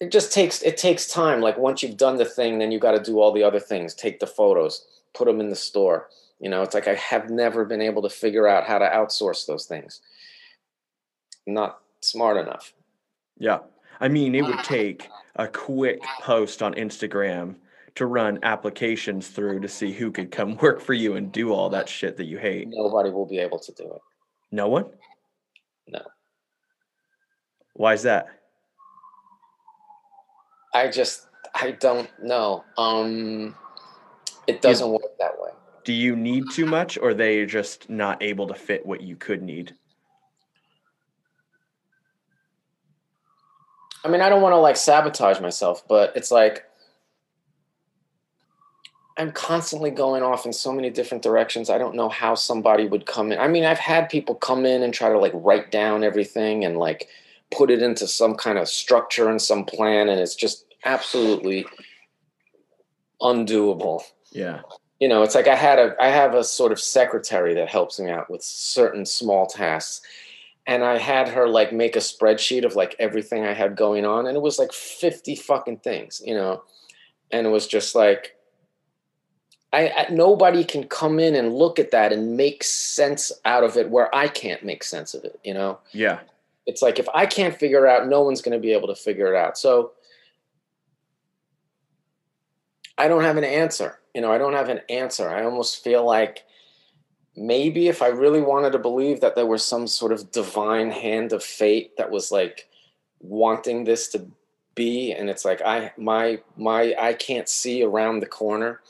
[0.00, 1.40] it just takes it takes time.
[1.40, 3.94] Like once you've done the thing, then you got to do all the other things.
[3.94, 6.08] Take the photos, put them in the store.
[6.38, 9.46] You know, it's like I have never been able to figure out how to outsource
[9.46, 10.00] those things.
[11.46, 12.74] not smart enough.
[13.38, 13.60] Yeah.
[14.00, 17.56] I mean, it would take a quick post on Instagram
[17.94, 21.70] to run applications through to see who could come work for you and do all
[21.70, 22.68] that shit that you hate.
[22.70, 24.00] Nobody will be able to do it.
[24.50, 24.86] No one?
[25.86, 26.02] No.
[27.74, 28.26] Why is that?
[30.74, 32.64] I just I don't know.
[32.76, 33.54] Um
[34.46, 35.50] it doesn't work that way.
[35.84, 39.42] Do you need too much or they just not able to fit what you could
[39.42, 39.74] need?
[44.04, 46.64] I mean, I don't want to like sabotage myself, but it's like
[49.18, 51.68] I'm constantly going off in so many different directions.
[51.68, 53.40] I don't know how somebody would come in.
[53.40, 56.76] I mean, I've had people come in and try to like write down everything and
[56.76, 57.08] like
[57.50, 61.66] put it into some kind of structure and some plan, and it's just absolutely
[63.20, 64.02] undoable.
[64.30, 64.60] Yeah.
[65.00, 67.98] You know, it's like I had a I have a sort of secretary that helps
[67.98, 70.00] me out with certain small tasks.
[70.64, 74.28] And I had her like make a spreadsheet of like everything I had going on,
[74.28, 76.62] and it was like 50 fucking things, you know.
[77.32, 78.36] And it was just like
[79.72, 83.76] I, I, nobody can come in and look at that and make sense out of
[83.76, 85.78] it where I can't make sense of it, you know?
[85.92, 86.20] Yeah.
[86.66, 88.94] It's like if I can't figure it out, no one's going to be able to
[88.94, 89.58] figure it out.
[89.58, 89.92] So
[92.96, 93.98] I don't have an answer.
[94.14, 95.28] You know, I don't have an answer.
[95.28, 96.44] I almost feel like
[97.36, 101.32] maybe if I really wanted to believe that there was some sort of divine hand
[101.32, 102.68] of fate that was like
[103.20, 104.26] wanting this to
[104.74, 108.80] be and it's like I my my I can't see around the corner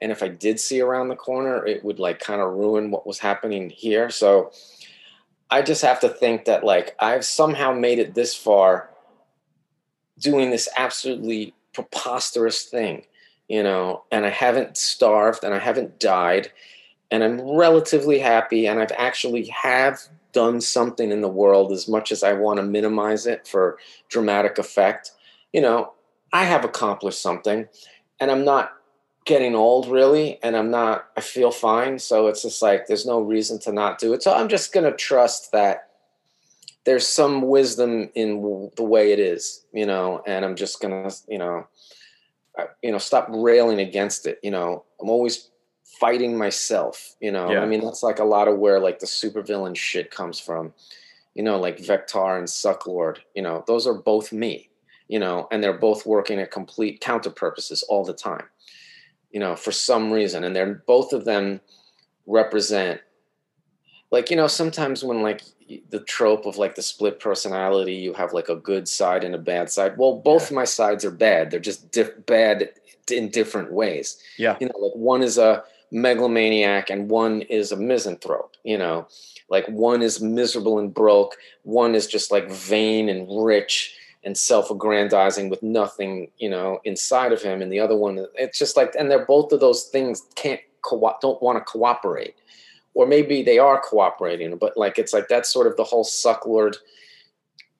[0.00, 3.06] and if i did see around the corner it would like kind of ruin what
[3.06, 4.10] was happening here.
[4.10, 4.52] So
[5.50, 8.90] i just have to think that like i've somehow made it this far
[10.18, 13.04] doing this absolutely preposterous thing
[13.48, 14.02] you know?
[14.10, 16.50] And i haven't starved and i haven't died
[17.10, 20.00] and i'm relatively happy and i've actually have
[20.32, 23.78] done something in the world as much as i want to minimize it for
[24.08, 25.12] dramatic effect.
[25.52, 25.92] You know
[26.32, 27.68] i have accomplished something
[28.20, 28.72] and i'm not
[29.26, 31.98] getting old really and i'm not i feel fine.
[31.98, 34.22] So it's just like there's no reason to not do it.
[34.22, 35.90] So i'm just going to trust that
[36.84, 41.16] there's some wisdom in the way it is you know and i'm just going to
[41.28, 41.66] you know
[42.58, 44.84] uh, you know stop railing against it you know.
[45.02, 45.50] I'm always
[46.00, 47.50] fighting myself you know.
[47.50, 47.60] Yeah.
[47.60, 50.72] i mean that's like a lot of where like the supervillain shit comes from.
[51.34, 54.70] You know like vector and sucklord you know those are both me
[55.08, 58.44] you know and they're both working at complete counter purposes all the time
[59.36, 60.44] you know, for some reason.
[60.44, 61.60] And they're both of them
[62.26, 63.02] represent
[64.10, 65.42] like, you know, sometimes when like
[65.90, 69.38] the trope of like the split personality, you have like a good side and a
[69.38, 69.98] bad side.
[69.98, 70.54] Well, both yeah.
[70.54, 71.50] my sides are bad.
[71.50, 72.70] They're just diff- bad
[73.10, 74.16] in different ways.
[74.38, 74.56] Yeah.
[74.58, 79.06] You know, like one is a megalomaniac and one is a misanthrope, you know,
[79.50, 81.36] like one is miserable and broke.
[81.62, 87.40] One is just like vain and rich and self-aggrandizing with nothing you know inside of
[87.40, 90.60] him and the other one it's just like and they're both of those things can't
[90.82, 92.34] co- don't want to cooperate.
[92.94, 96.76] Or maybe they are cooperating but like it's like that's sort of the whole sucklord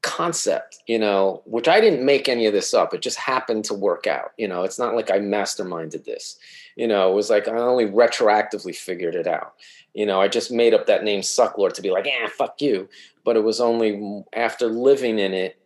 [0.03, 2.95] concept you know which i didn't make any of this up.
[2.95, 4.63] It just happened to work out you know?
[4.63, 6.39] It's not like i masterminded this.
[6.77, 9.55] You know it was like i only retroactively figured it out.
[9.95, 12.89] You know i just made up that name sucklord to be like yeah fuck you.
[13.25, 15.59] But it was only after living in it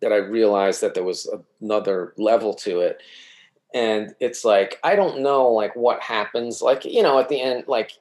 [0.00, 1.28] that I realized that there was
[1.60, 3.02] another level to it.
[3.74, 6.62] And it's like, I don't know like what happens.
[6.62, 7.92] Like, you know, at the end, like,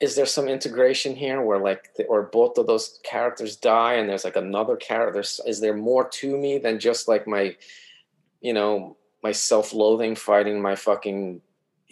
[0.00, 4.08] is there some integration here where like, the, or both of those characters die and
[4.08, 5.20] there's like another character?
[5.20, 7.56] Is there more to me than just like my,
[8.40, 11.42] you know, my self-loathing fighting my fucking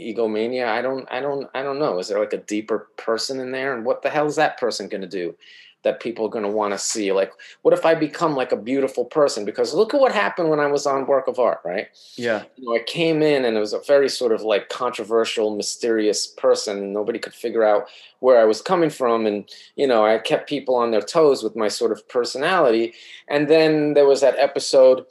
[0.00, 0.68] egomania?
[0.68, 1.98] I don't, I don't, I don't know.
[1.98, 3.74] Is there like a deeper person in there?
[3.74, 5.36] And what the hell is that person going to do?
[5.84, 7.32] That people are going to want to see like
[7.62, 9.44] what if i become like a beautiful person?
[9.44, 11.88] Because look at what happened when i was on work of art right?
[12.16, 12.44] Yeah.
[12.56, 16.26] You know i came in and it was a very sort of like controversial mysterious
[16.26, 17.86] person and nobody could figure out
[18.20, 21.54] where i was coming from and you know i kept people on their toes with
[21.54, 22.94] my sort of personality.
[23.28, 25.06] And then there was that episode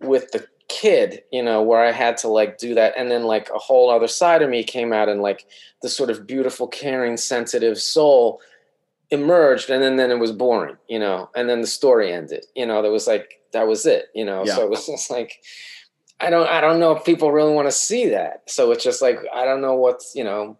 [0.00, 3.48] with the kid you know where i had to like do that and then like
[3.54, 5.46] a whole other side of me came out and like
[5.80, 8.40] the sort of beautiful caring sensitive soul
[9.10, 12.66] emerged and then then it was boring you know and then the story ended you
[12.66, 14.44] know there was like that was it you know?
[14.44, 14.54] Yeah.
[14.54, 15.40] so it was just like
[16.20, 18.42] i don't i don't know if people really want to see that.
[18.46, 20.58] So it's just like i don't know what's you know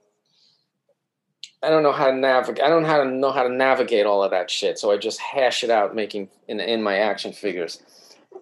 [1.62, 4.06] i don't know how to navigate i don't know how to know how to navigate
[4.06, 4.78] all of that shit.
[4.78, 7.82] So i just hash it out making in in my action figures.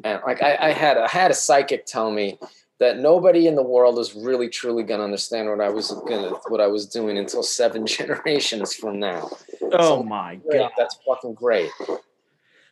[0.04, 2.38] And like I, I had I had a psychic tell me
[2.79, 6.31] that nobody in the world is really truly going to understand what I was gonna
[6.49, 9.31] what I was doing until seven generations from now.
[9.62, 10.59] Oh so, my great.
[10.59, 11.70] god, that's fucking great.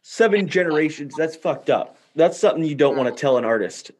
[0.03, 1.15] Seven generations.
[1.17, 1.97] That's fucked up.
[2.15, 3.19] That's something you don't want to mm.
[3.19, 3.91] tell an artist.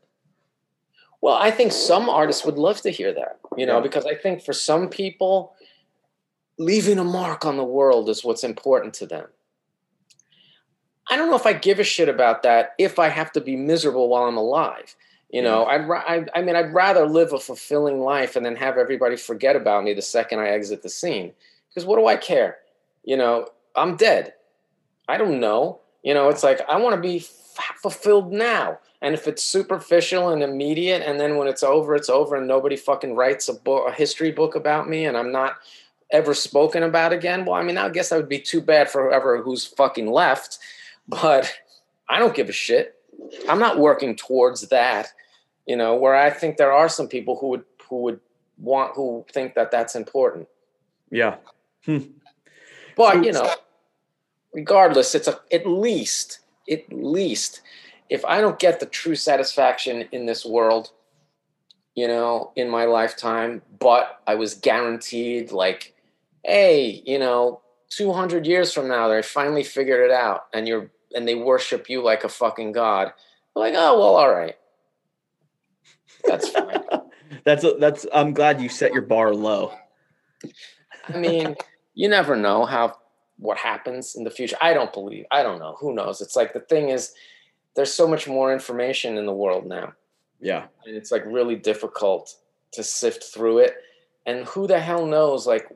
[1.23, 3.83] Well, I think some artists would love to hear that, you know, yeah.
[3.83, 5.55] because I think for some people,
[6.59, 9.27] leaving a mark on the world is what's important to them.
[11.09, 13.57] I don't know if I give a shit about that if I have to be
[13.57, 14.95] miserable while I'm alive.
[15.35, 18.79] You know, I'd I, I mean, I'd rather live a fulfilling life and then have
[18.79, 21.33] everybody forget about me the second I exit the scene.
[21.69, 22.59] Because what do I care?
[23.03, 24.35] You know, I'm dead.
[25.09, 25.81] I don't know.
[26.05, 28.79] You know, it's like I want to be f- fulfilled now.
[29.03, 32.77] And if it's superficial and immediate, and then when it's over, it's over, and nobody
[32.77, 35.57] fucking writes a book, a history book about me, and I'm not
[36.13, 37.45] ever spoken about again.
[37.45, 40.61] Well, I mean, I guess that would be too bad for whoever who's fucking left.
[41.09, 41.53] But
[42.09, 42.95] I don't give a shit.
[43.49, 45.13] I'm not working towards that
[45.67, 48.21] you know where i think there are some people who would who would
[48.59, 50.49] want who think that that's important.
[51.11, 51.37] Yeah.
[51.85, 51.99] Hmm.
[52.97, 53.55] but so, you know
[54.55, 56.39] regardless it's a, at least
[56.71, 57.61] at least
[58.09, 60.93] if i don't get the true satisfaction in this world
[61.95, 65.95] you know in my lifetime but i was guaranteed like
[66.43, 67.61] hey you know
[67.91, 72.03] 200 years from now they finally figured it out and you're and they worship you
[72.03, 73.13] like a fucking god
[73.55, 74.57] like oh well all right
[76.27, 76.83] that's fine.
[77.45, 78.07] that's that's.
[78.13, 79.73] I'm glad you set your bar low.
[81.09, 81.57] I mean,
[81.95, 82.97] you never know how
[83.39, 84.57] what happens in the future.
[84.61, 85.27] I don't believe.
[85.31, 85.77] I don't know.
[85.81, 86.21] Who knows?
[86.21, 87.13] It's like the thing is,
[87.77, 89.93] there's so much more information in the world now.
[90.41, 92.35] Yeah, and it's like really difficult
[92.73, 93.75] to sift through it.
[94.27, 95.47] And who the hell knows?
[95.47, 95.69] Like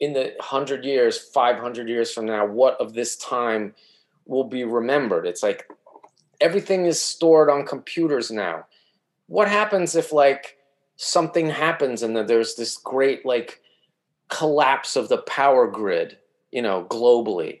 [0.00, 3.74] in the hundred years, five hundred years from now, what of this time
[4.26, 5.26] will be remembered?
[5.26, 5.68] It's like
[6.40, 8.66] everything is stored on computers now
[9.26, 10.56] what happens if like
[10.96, 13.60] something happens and then there's this great like
[14.28, 16.18] collapse of the power grid,
[16.50, 17.60] you know, globally.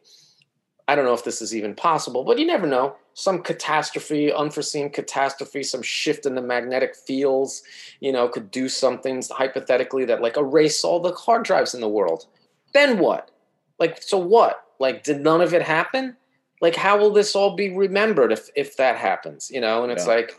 [0.86, 2.96] I don't know if this is even possible, but you never know.
[3.14, 7.62] Some catastrophe, unforeseen catastrophe, some shift in the magnetic fields,
[8.00, 11.88] you know, could do something hypothetically that like erase all the hard drives in the
[11.88, 12.26] world.
[12.74, 13.30] Then what?
[13.78, 14.64] Like, so what?
[14.78, 16.16] Like, did none of it happen?
[16.60, 19.50] Like, how will this all be remembered if if that happens?
[19.50, 20.14] You know, and it's yeah.
[20.14, 20.38] like,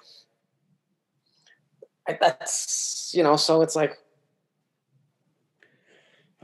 [2.08, 3.98] that's you know, so it's like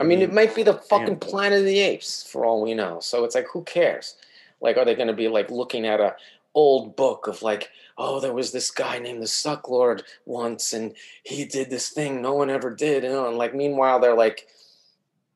[0.02, 0.34] I mean, it mm-hmm.
[0.34, 2.98] might be the fucking Planet of the Apes for all we know.
[2.98, 4.16] So it's like, who cares?
[4.60, 6.16] Like, are they going to be like looking at a
[6.54, 11.44] old book of like, oh, there was this guy named the Sucklord once, and he
[11.44, 13.28] did this thing no one ever did, you know?
[13.28, 14.48] And like, meanwhile, they're like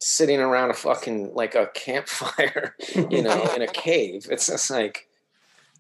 [0.00, 4.26] sitting around a fucking like a campfire, you know, in a cave.
[4.30, 5.06] It's just like,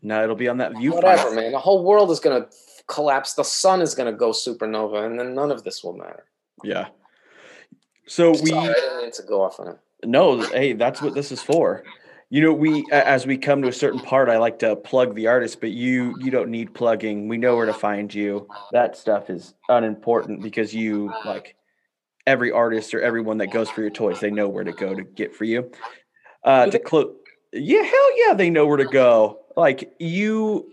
[0.00, 0.92] no, it'll be on that view.
[0.92, 1.50] Whatever, man.
[1.50, 2.46] The whole world is gonna
[2.86, 3.34] collapse.
[3.34, 6.24] The sun is going to go supernova, and then none of this will matter.
[6.62, 6.88] Yeah.
[8.06, 8.50] So we.
[8.50, 9.78] Sorry, I didn't mean to go off on it.
[10.04, 11.84] No, hey, that's what this is for.
[12.28, 15.28] You know, we as we come to a certain part, I like to plug the
[15.28, 17.28] artist, but you you don't need plugging.
[17.28, 18.48] We know where to find you.
[18.72, 21.56] That stuff is unimportant because you like
[22.26, 25.02] every artist or everyone that goes for your toys, they know where to go to
[25.02, 25.70] get for you.
[26.42, 27.14] Uh, to close,
[27.52, 29.44] yeah, hell yeah, they know where to go.
[29.56, 30.72] Like you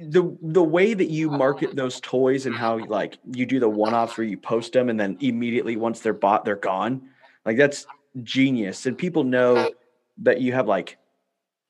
[0.00, 4.18] the the way that you market those toys and how like you do the one-offs
[4.18, 7.02] where you post them and then immediately once they're bought they're gone
[7.44, 7.86] like that's
[8.22, 8.86] genius.
[8.86, 9.70] And people know
[10.18, 10.96] that you have like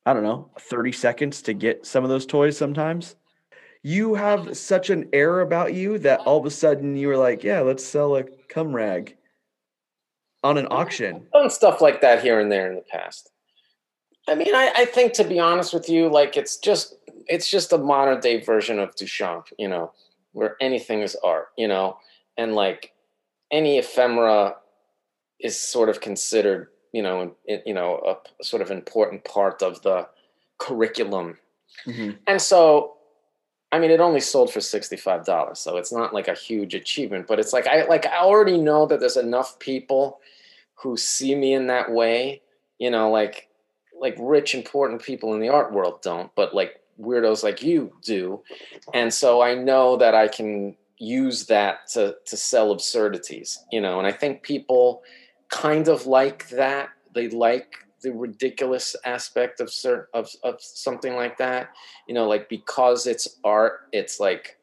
[0.05, 3.17] i don't know 30 seconds to get some of those toys sometimes.
[3.83, 7.43] You have such an air about you that all of a sudden you were like
[7.43, 9.17] yeah let's sell a cum rag
[10.43, 11.27] on an auction.
[11.33, 13.31] Done stuff like that here and there in the past.
[14.29, 16.95] I mean I, I think to be honest with you like it's just
[17.29, 19.93] it's just a modern day version of Duchamp, you know,
[20.33, 21.99] where anything is art, you know,
[22.37, 22.93] and like
[23.51, 24.57] any ephemera
[25.41, 29.83] is sort of considered, you know, in, you know, a sort of important part of
[29.83, 30.09] the
[30.59, 31.39] curriculum.
[31.87, 32.13] Mm-hmm.
[32.27, 32.95] And so,
[33.73, 37.27] I mean, it only sold for sixty-five dollars, so it's not like a huge achievement.
[37.27, 40.21] But it's like I like I already know that there's enough people
[40.77, 42.43] who see me in that way,
[42.79, 43.49] you know, like
[44.01, 48.43] like rich important people in the art world don't, but like weirdos like you do.
[48.93, 53.99] And so I know that I can use that to to sell absurdities, you know,
[53.99, 55.03] and I think people
[55.49, 56.91] kind of like that.
[57.15, 61.71] They like the ridiculous aspect of certain of, of something like that.
[62.07, 64.59] You know, like because it's art, it's like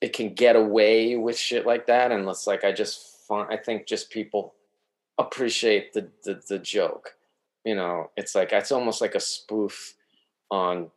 [0.00, 2.12] it can get away with shit like that.
[2.12, 4.54] And it's like I just find I think just people
[5.18, 7.14] appreciate the, the the joke.
[7.64, 9.94] You know, it's like it's almost like a spoof
[10.50, 10.90] on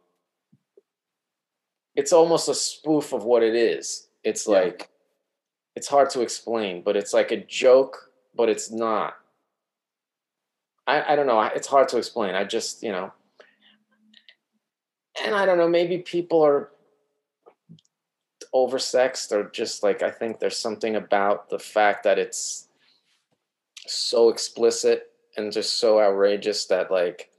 [1.95, 4.07] it's almost a spoof of what it is.
[4.23, 4.59] It's Yeah.
[4.59, 4.89] like
[5.75, 9.15] it's hard to explain, but it's like a joke, but it's not.
[10.85, 11.39] I, I don't know.
[11.41, 12.35] It's hard to explain.
[12.35, 13.13] I just, you know,
[15.23, 15.69] and I don't know.
[15.69, 16.71] Maybe people are
[18.53, 22.67] oversexed, or just like I think there's something about the fact that it's
[23.87, 27.30] so explicit and just so outrageous that like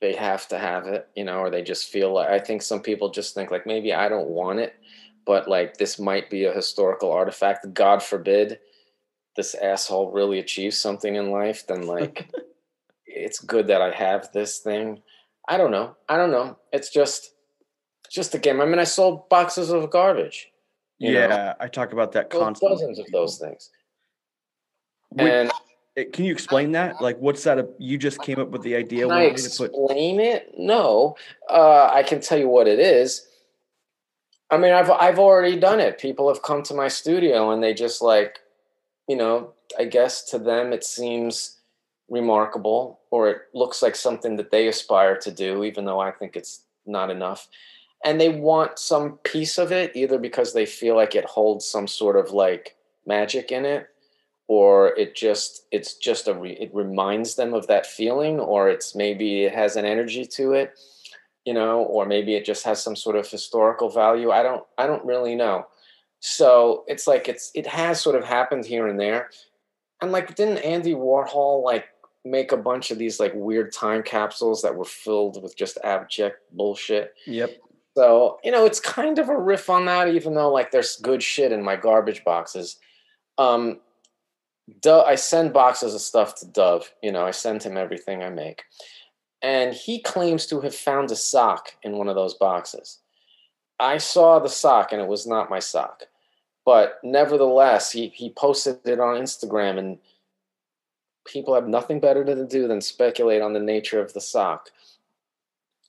[0.00, 2.80] they have to have it, you know, or they just feel like I think some
[2.80, 4.74] people just think like maybe I don't want it,
[5.26, 7.72] but like this might be a historical artifact.
[7.74, 8.60] God forbid
[9.36, 12.30] this asshole really achieves something in life, then like
[13.06, 15.02] it's good that I have this thing.
[15.48, 15.96] I don't know.
[16.08, 16.58] I don't know.
[16.72, 17.32] It's just
[18.04, 18.60] it's just a game.
[18.60, 20.48] I mean, I sold boxes of garbage.
[20.98, 21.20] you know?
[21.20, 22.76] yeah, I talk about that constantly.
[22.76, 23.70] dozens of those things.
[25.12, 25.50] Wait, And
[26.04, 27.00] can you explain that?
[27.00, 27.58] Like, what's that?
[27.58, 29.70] a- You just came up with the idea Can I day to put.
[29.70, 30.54] explain it?
[30.56, 31.16] No.
[31.48, 33.26] Uh, I can tell you what it is.
[34.50, 35.98] I mean, I've I've already done it.
[35.98, 38.38] People have come to my studio and they just like,
[39.06, 41.58] you know, I guess to them it seems
[42.08, 46.36] remarkable or it looks like something that they aspire to do, even though I think
[46.36, 47.48] it's not enough.
[48.04, 51.86] And they want some piece of it, either because they feel like it holds some
[51.86, 52.76] sort of like
[53.06, 53.88] magic in it,
[54.48, 58.94] or it just it's just a re, it reminds them of that feeling or it's
[58.94, 60.76] maybe it has an energy to it
[61.44, 64.86] you know or maybe it just has some sort of historical value i don't i
[64.86, 65.66] don't really know
[66.20, 69.30] so it's like it's it has sort of happened here and there
[70.02, 71.86] and like didn't andy warhol like
[72.24, 76.38] make a bunch of these like weird time capsules that were filled with just abject
[76.52, 77.50] bullshit Yep.
[77.96, 81.22] so, you know, it's kind of a riff on that, even though like there's good
[81.22, 82.76] shit in my garbage boxes.
[83.38, 83.80] Um,
[84.80, 86.92] Dov, I send boxes of stuff to Dov.
[87.02, 88.64] You know, I send him everything I make.
[89.40, 92.98] And he claims to have found a sock in one of those boxes.
[93.78, 96.02] I saw the sock and it was not my sock.
[96.64, 99.98] But nevertheless, he, he posted it on Instagram and
[101.24, 104.70] people have nothing better to do than speculate on the nature of the sock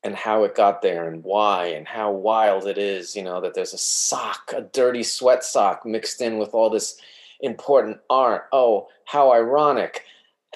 [0.03, 3.53] and how it got there and why and how wild it is, you know, that
[3.53, 6.97] there's a sock, a dirty sweat sock mixed in with all this
[7.41, 8.47] important art.
[8.51, 10.03] Oh, how ironic.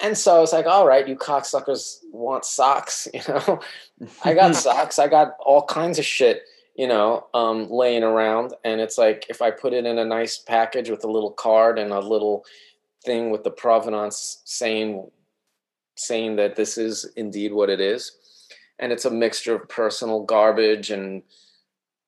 [0.02, 3.60] And so I was like, all right, you cocksuckers want socks, you know.
[4.24, 6.42] I got socks, I got all kinds of shit,
[6.76, 8.54] you know, um, laying around.
[8.64, 11.78] And it's like if I put it in a nice package with a little card
[11.78, 12.44] and a little
[13.04, 15.08] thing with the provenance saying
[15.96, 18.16] saying that this is indeed what it is
[18.78, 21.22] and it's a mixture of personal garbage and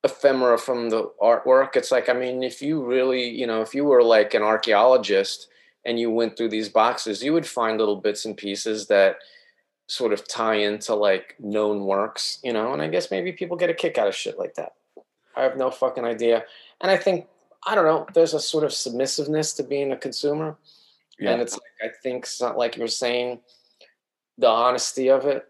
[0.03, 1.75] ephemera from the artwork.
[1.75, 5.47] It's like i mean if you really you know if you were like an archaeologist
[5.85, 9.17] and you went through these boxes you would find little bits and pieces that
[9.87, 12.73] sort of tie into like known works you know?
[12.73, 14.73] And i guess maybe people get a kick out of shit like that.
[15.35, 16.43] I have no fucking idea.
[16.81, 17.27] And i think
[17.65, 20.57] i don't know there's a sort of submissiveness to being a consumer.
[21.19, 21.31] Yeah.
[21.31, 23.39] and it's like i think it's not like you're saying
[24.37, 25.47] the honesty of it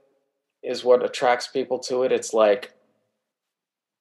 [0.64, 2.12] is what attracts people to it.
[2.12, 2.74] It's like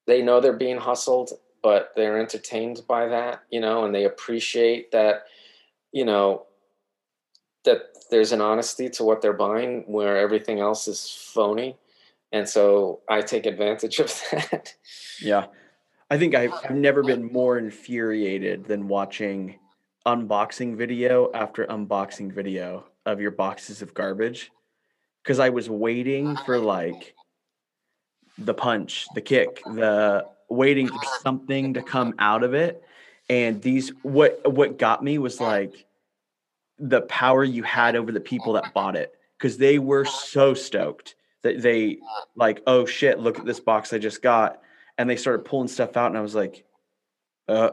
[0.07, 1.31] they know they're being hustled
[1.63, 5.25] but they're entertained by that you know and they appreciate that
[5.93, 6.47] you know
[7.67, 11.77] that there's an honesty to what they're buying where everything else is phony.
[12.33, 14.75] And so i take advantage of that.
[15.21, 15.47] Yeah.
[16.09, 19.59] I think I've, never been more infuriated than watching
[20.07, 24.53] unboxing video after unboxing video of your boxes of garbage.
[25.23, 27.16] Because I was waiting for like
[28.39, 32.83] the punch, the kick, the waiting for something to come out of it.
[33.29, 35.87] And these what what got me was like
[36.79, 39.13] the power you had over the people that bought it.
[39.39, 41.99] Because they were so stoked that they
[42.37, 44.61] like, oh shit, look at this box I just got.
[44.99, 46.65] And they started pulling stuff out and i was like
[47.49, 47.71] uh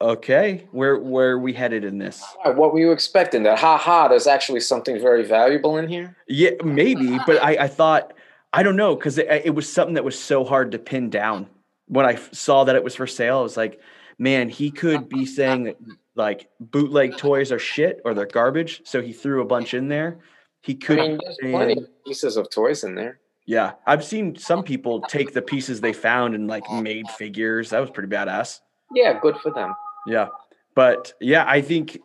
[0.00, 2.24] okay where where are we headed in this?
[2.44, 3.42] What were you expecting?
[3.42, 6.16] That ha ha there's actually something very valuable in here?
[6.26, 8.14] Yeah maybe but i i thought
[8.52, 11.46] i don't know because it, it was something that was so hard to pin down
[11.86, 13.80] when i saw that it was for sale i was like
[14.18, 15.76] man he could be saying that
[16.14, 20.18] like bootleg toys are shit or they're garbage so he threw a bunch in there
[20.62, 24.36] he i could mean there's plenty of pieces of toys in there yeah i've seen
[24.36, 28.60] some people take the pieces they found and like made figures that was pretty badass
[28.94, 29.74] yeah good for them
[30.06, 30.28] Yeah.
[30.74, 31.98] But yeah, I think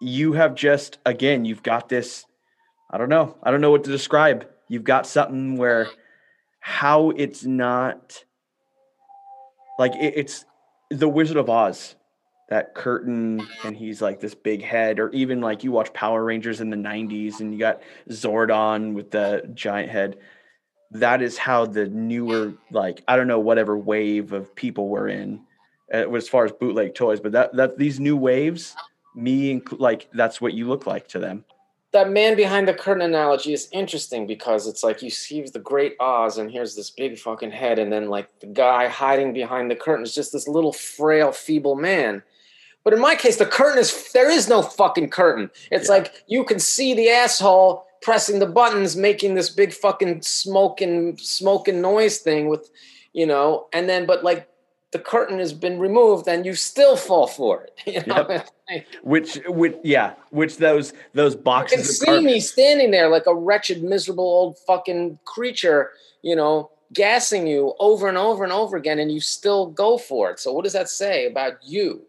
[0.00, 2.24] you have just, again, you've got this.
[2.90, 3.36] I don't know.
[3.42, 4.46] I don't know what to describe.
[4.70, 5.88] You've got something where
[6.60, 8.24] how it's not
[9.80, 10.44] like it, it's
[10.90, 11.96] the Wizard of Oz,
[12.50, 16.60] that curtain, and he's like this big head, or even like you watch Power Rangers
[16.60, 20.18] in the 90s and you got Zordon with the giant head.
[20.92, 25.40] that is how the newer like I don't know whatever wave of people we're in
[25.92, 28.76] uh, as far as bootleg toys, but that that these new waves,
[29.16, 31.44] me like that's what you look like to them.
[31.92, 35.96] That man behind the curtain analogy is interesting because it's like you see the great
[35.98, 39.76] Oz, and here's this big fucking head, and then like the guy hiding behind the
[39.76, 42.22] curtain is just this little frail, feeble man.
[42.84, 45.50] But in my case, the curtain is there is no fucking curtain.
[45.70, 45.94] It's Yeah.
[45.96, 51.80] like you can see the asshole pressing the buttons, making this big fucking smoking smoking
[51.80, 52.70] noise thing with,
[53.12, 54.48] you know, and then but like
[54.92, 57.80] the curtain has been removed and you still fall for it.
[57.86, 58.42] You know?
[59.02, 61.72] Which which yeah, which those those boxes.
[61.72, 65.90] You can see carpet- me standing there like a wretched, miserable old fucking creature,
[66.22, 70.30] you know, gassing you over and over and over again, and you still go for
[70.30, 70.38] it.
[70.38, 72.02] So, what does that say about you?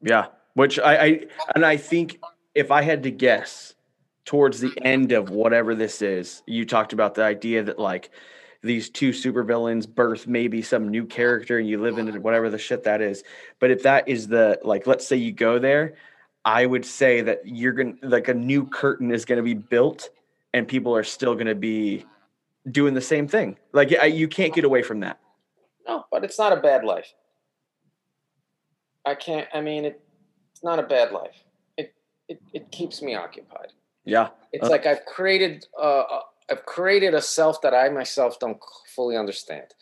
[0.00, 2.20] Yeah, which I, I and I think
[2.54, 3.74] if I had to guess
[4.24, 8.10] towards the end of whatever this is, you talked about the idea that like
[8.62, 12.58] these two supervillains birth maybe some new character and you live in it, whatever the
[12.58, 13.24] shit that is.
[13.58, 15.94] But if that is the like, let's say you go there,
[16.44, 20.10] I would say that you're gonna like a new curtain is gonna be built
[20.52, 22.04] and people are still gonna be
[22.70, 23.56] doing the same thing.
[23.72, 25.18] Like I, you can't get away from that.
[25.86, 27.12] No, but it's not a bad life.
[29.06, 29.48] I can't.
[29.54, 30.00] I mean, it,
[30.52, 31.42] it's not a bad life.
[31.78, 31.94] It
[32.28, 33.72] it it keeps me occupied.
[34.04, 34.28] Yeah.
[34.52, 36.20] It's Uh, like I've created a, uh,
[36.50, 38.58] I've created a self that I myself don't
[38.94, 39.74] fully understand.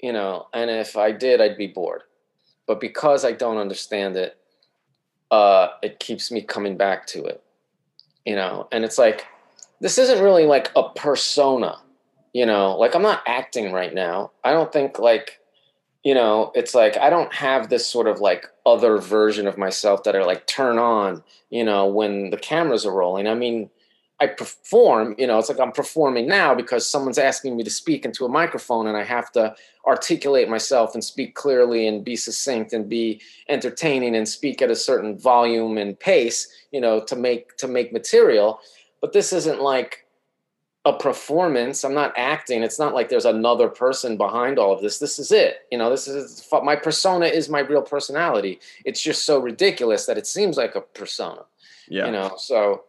[0.00, 2.02] You know, and if I did, I'd be bored.
[2.66, 4.36] But because I don't understand it,
[5.30, 7.42] uh, it keeps me coming back to it.
[8.24, 9.26] You know, and it's like
[9.80, 11.78] this isn't really like a persona.
[12.32, 14.32] You know, like I'm not acting right now.
[14.42, 15.40] I don't think like
[16.04, 20.04] you know, it's like I don't have this sort of like other version of myself
[20.04, 23.26] that are like turn on, you know, when the cameras are rolling.
[23.26, 23.70] I mean,
[24.24, 28.04] I perform, you know, it's like I'm performing now because someone's asking me to speak
[28.04, 29.54] into a microphone and I have to
[29.86, 34.76] articulate myself and speak clearly and be succinct and be entertaining and speak at a
[34.76, 38.60] certain volume and pace, you know, to make to make material.
[39.02, 40.06] But this isn't like
[40.86, 41.84] a performance.
[41.84, 42.62] I'm not acting.
[42.62, 44.98] It's not like there's another person behind all of this.
[44.98, 45.66] This is it.
[45.70, 48.60] You know, this is my persona is my real personality.
[48.86, 51.42] It's just so ridiculous that it seems like a persona.
[51.88, 52.06] Yeah.
[52.06, 52.84] You know, so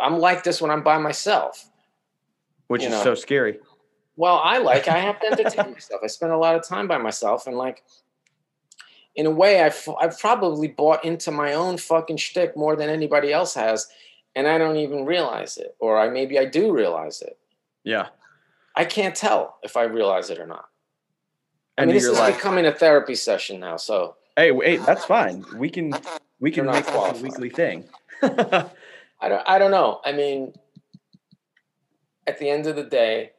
[0.00, 1.68] I'm like this when I'm by myself.
[2.68, 3.02] which you is know.
[3.02, 3.58] so scary.
[4.16, 6.00] Well, I like I have to entertain myself.
[6.02, 7.84] I spend a lot of time by myself, and like,
[9.14, 13.32] in a way, I've I've probably bought into my own fucking shtick more than anybody
[13.32, 13.86] else has,
[14.34, 17.38] and I don't even realize it, or I maybe I do realize it.
[17.84, 18.08] Yeah.
[18.74, 20.66] I can't tell if I realize it or not.
[21.78, 25.44] I And mean, this is becoming a therapy session now, so hey, wait, that's fine.
[25.56, 25.92] We can
[26.40, 27.84] we can make this a weekly thing.
[29.20, 30.00] I don't I don't know.
[30.04, 30.52] I mean,
[32.26, 33.32] at the end of the day,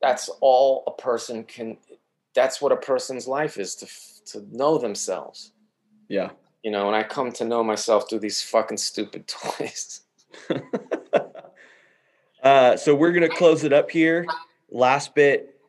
[0.00, 1.78] that's all a person can.
[2.34, 3.86] That's what a person's life is to
[4.32, 5.52] to know themselves.
[6.08, 6.30] yeah.
[6.62, 9.26] You know, and I come to know myself through these fucking stupid
[9.58, 10.02] toys.
[12.42, 14.26] Uh, so we're gonna close it up here.
[14.68, 15.60] Last bit,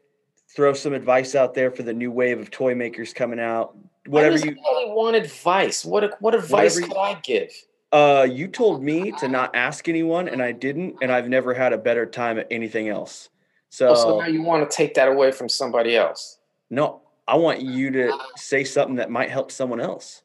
[0.56, 3.78] throw some advice out there for the new wave of toy makers coming out.
[4.08, 5.86] Whatever you want advice.
[5.86, 7.52] What what advice could I give?
[7.94, 11.72] Uh you told me to not ask anyone and I didn't, and I've never had
[11.72, 13.30] a better time at anything else.
[13.70, 16.40] So, Oh, so now you want to take that away from somebody else?
[16.70, 20.24] no, I want you to say something that might help someone else.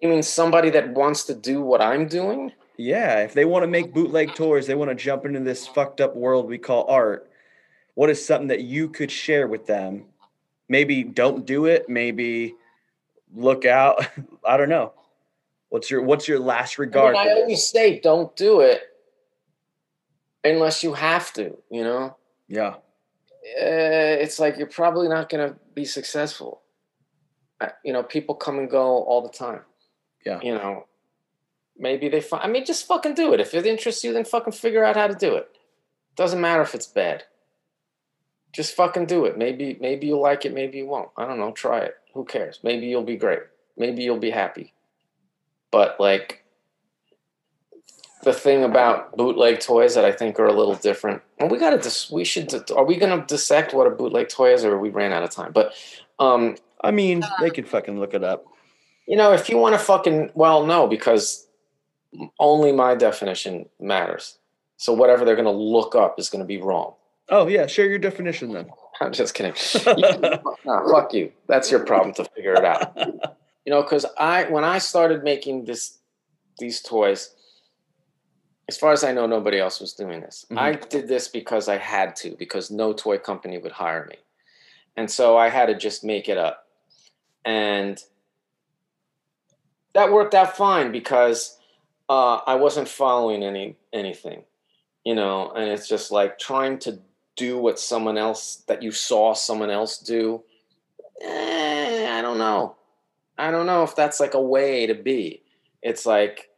[0.00, 2.52] You mean somebody that wants to do what I'm doing?
[2.76, 6.02] Yeah, if they want to make bootleg tours, they want to jump into this fucked
[6.02, 7.30] up world we call art.
[7.94, 10.04] What is something that you could share with them?
[10.68, 11.88] Maybe don't do it.
[11.88, 12.54] Maybe
[13.34, 14.06] look out.
[14.44, 14.92] I don't know.
[15.68, 17.14] What's your What's your last I, regard?
[17.14, 18.82] mean, I always say, don't do it
[20.44, 21.56] unless you have to.
[21.70, 22.16] You know.
[22.48, 22.76] Yeah,
[23.46, 26.62] uh, it's like you're probably not going to be successful.
[27.84, 29.60] You know, people come and go all the time.
[30.24, 30.40] Yeah.
[30.42, 30.86] You know,
[31.78, 33.40] maybe they find, I mean, just fucking do it.
[33.40, 35.48] If it interests you, then fucking figure out how to do it.
[36.16, 37.24] Doesn't matter if it's bad.
[38.52, 39.38] Just fucking do it.
[39.38, 40.52] Maybe, maybe you'll like it.
[40.52, 41.10] Maybe you won't.
[41.16, 41.52] I don't know.
[41.52, 41.94] Try it.
[42.14, 42.60] Who cares?
[42.62, 43.40] Maybe you'll be great.
[43.76, 44.74] Maybe you'll be happy.
[45.76, 46.42] But like,
[48.22, 51.20] the thing about bootleg toys that I think are a little different.
[51.38, 51.76] Well, we got to.
[51.76, 52.48] Dis- we should.
[52.48, 55.22] d- Are we going to dissect what a bootleg toy is, or we ran out
[55.22, 55.52] of time?
[55.52, 55.74] But,
[56.18, 58.46] um, I mean, they could fucking look it up.
[59.06, 61.46] you know, if you want to fucking, well, no, because
[62.40, 64.38] only my definition matters.
[64.78, 66.94] So whatever they're going to look up is going to be wrong.
[67.28, 68.70] Oh yeah, share your definition then.
[69.02, 69.52] I'm just kidding.
[70.64, 71.32] no, fuck you.
[71.48, 73.36] That's your problem to figure it out.
[73.66, 75.98] You know, because I when I started making this
[76.58, 77.34] these toys,
[78.68, 80.46] as far as I know, nobody else was doing this.
[80.50, 80.58] Mhm.
[80.58, 84.16] I did this because I had to, because no toy company would hire me.
[84.96, 86.68] And so I had to just make it up.
[87.44, 88.02] And
[89.94, 91.58] that worked out fine because
[92.08, 94.44] uh, I wasn't following any anything,
[95.04, 97.00] you know, and it's just like trying to
[97.34, 100.42] do what someone else that you saw someone else do.
[101.20, 102.76] Eh, I don't know.
[103.38, 105.42] I don't know if that's like a way to be.
[105.82, 106.50] It's like,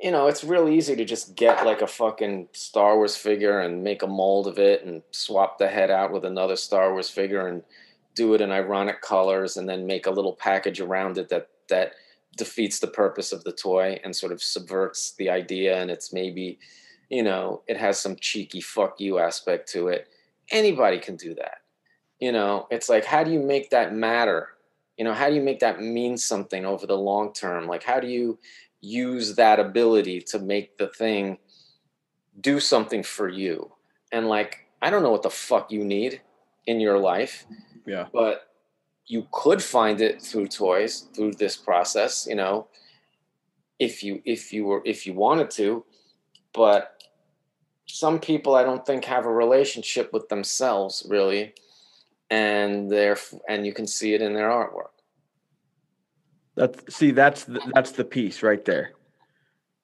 [0.00, 3.84] you know, it's real easy to just get like a fucking Star Wars figure and
[3.84, 7.46] make a mold of it and swap the head out with another Star Wars figure
[7.46, 7.62] and
[8.14, 11.92] do it in ironic colors and then make a little package around it that that
[12.36, 16.58] defeats the purpose of the toy and sort of subverts the idea and it's maybe
[17.10, 20.08] you know it has some cheeky fuck you aspect to it.
[20.50, 21.58] Anybody can do that.
[22.20, 24.48] You know it's like how do you make that matter
[24.96, 27.66] you know how do you make that mean something over the long term?
[27.66, 28.38] Like how do you
[28.80, 31.38] use that ability to make the thing
[32.40, 33.72] do something for you?
[34.12, 36.20] And like i don't know what the fuck you need
[36.66, 37.46] in your life
[37.86, 38.06] Yeah.
[38.12, 38.48] but
[39.06, 42.66] you could find it through toys through this process you know
[43.78, 45.84] if you if you were if you wanted to.
[46.54, 47.02] But
[47.86, 51.54] some people i don't think have a relationship with themselves really
[52.32, 54.96] and they're and you can see it in their artwork
[56.56, 58.92] That's see, that's the, that's the piece right there,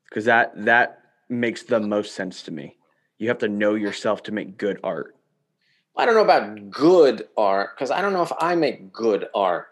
[0.09, 2.77] because that that makes the most sense to me.
[3.19, 5.15] You have to know yourself to make good art.
[5.97, 9.66] I don't know about good art because I don't know if I make good art.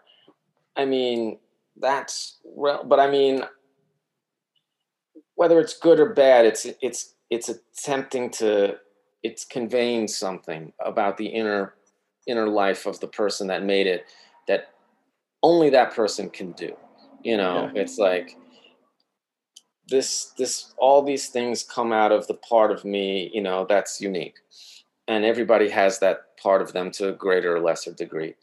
[0.75, 1.39] I mean,
[1.77, 3.43] that's well, but I mean,
[5.35, 8.77] whether it's good or bad, it's it's it's attempting to
[9.23, 11.76] it's conveying something about the inner
[12.27, 14.05] inner life of the person that made it
[14.47, 14.71] that
[15.43, 16.75] only that person can do.
[17.23, 18.37] You know, it's like
[19.87, 24.01] this this all these things come out of the part of me, you know, that's
[24.01, 24.35] unique.
[25.07, 28.35] And everybody has that part of them to a greater or lesser degree.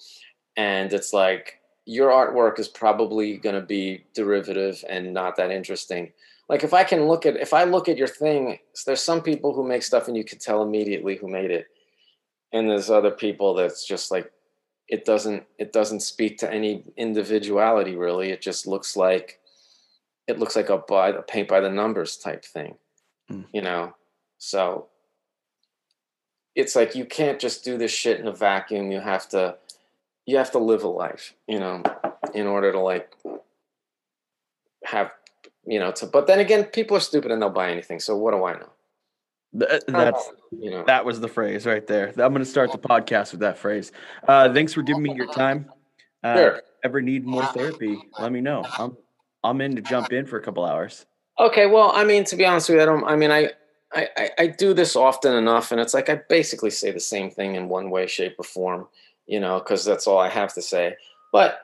[0.56, 6.12] And it's like your artwork is probably going to be derivative and not that interesting.
[6.48, 9.54] Like if i can look at if i look at your thing there's some people
[9.54, 11.68] who make stuff and you can tell immediately who made it
[12.54, 14.32] and there's other people that's just like
[14.88, 18.30] it doesn't it doesn't speak to any individuality really.
[18.30, 19.40] It just looks like
[20.26, 22.76] it looks like a, by, a paint by the numbers type thing
[23.30, 23.46] Mm.
[23.54, 23.94] you know?
[24.38, 24.88] So
[26.54, 28.90] it's like you can't just do this shit in a vacuum.
[28.92, 29.56] You have to
[30.26, 31.82] you have to live a life you know
[32.32, 33.14] in order to like
[34.84, 35.10] have
[35.66, 38.32] you know to but then again people are stupid and they'll buy anything so what
[38.32, 38.70] do i know
[39.54, 42.08] That's you know that was the phrase right there.
[42.08, 43.92] I'm going to start the podcast with that phrase.
[44.26, 45.70] Uh, thanks for giving me your time.
[46.22, 46.62] Uh, Sure.
[46.82, 47.98] Ever need more therapy?
[48.18, 48.64] Let me know.
[48.78, 48.96] I'm
[49.42, 51.06] I'm in to jump in for a couple hours.
[51.38, 53.50] okay well i mean to be honest with you i don't i mean i
[53.92, 57.30] I, I, I do this often enough, and it's like I basically say the same
[57.30, 58.88] thing in one way, shape, or form,
[59.26, 60.96] you know, because that's all I have to say.
[61.30, 61.60] But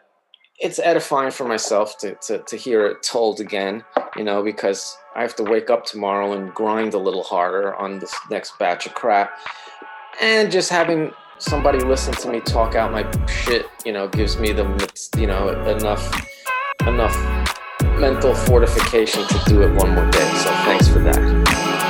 [0.60, 3.82] it's edifying for myself to, to, to hear it told again,
[4.16, 7.98] you know, because I have to wake up tomorrow and grind a little harder on
[7.98, 9.30] this next batch of crap.
[10.20, 14.52] And just having somebody listen to me talk out my shit, you know, gives me
[14.52, 14.64] the,
[15.16, 16.14] you know, enough,
[16.86, 17.16] enough
[17.98, 20.34] mental fortification to do it one more day.
[20.34, 21.89] So thanks for that.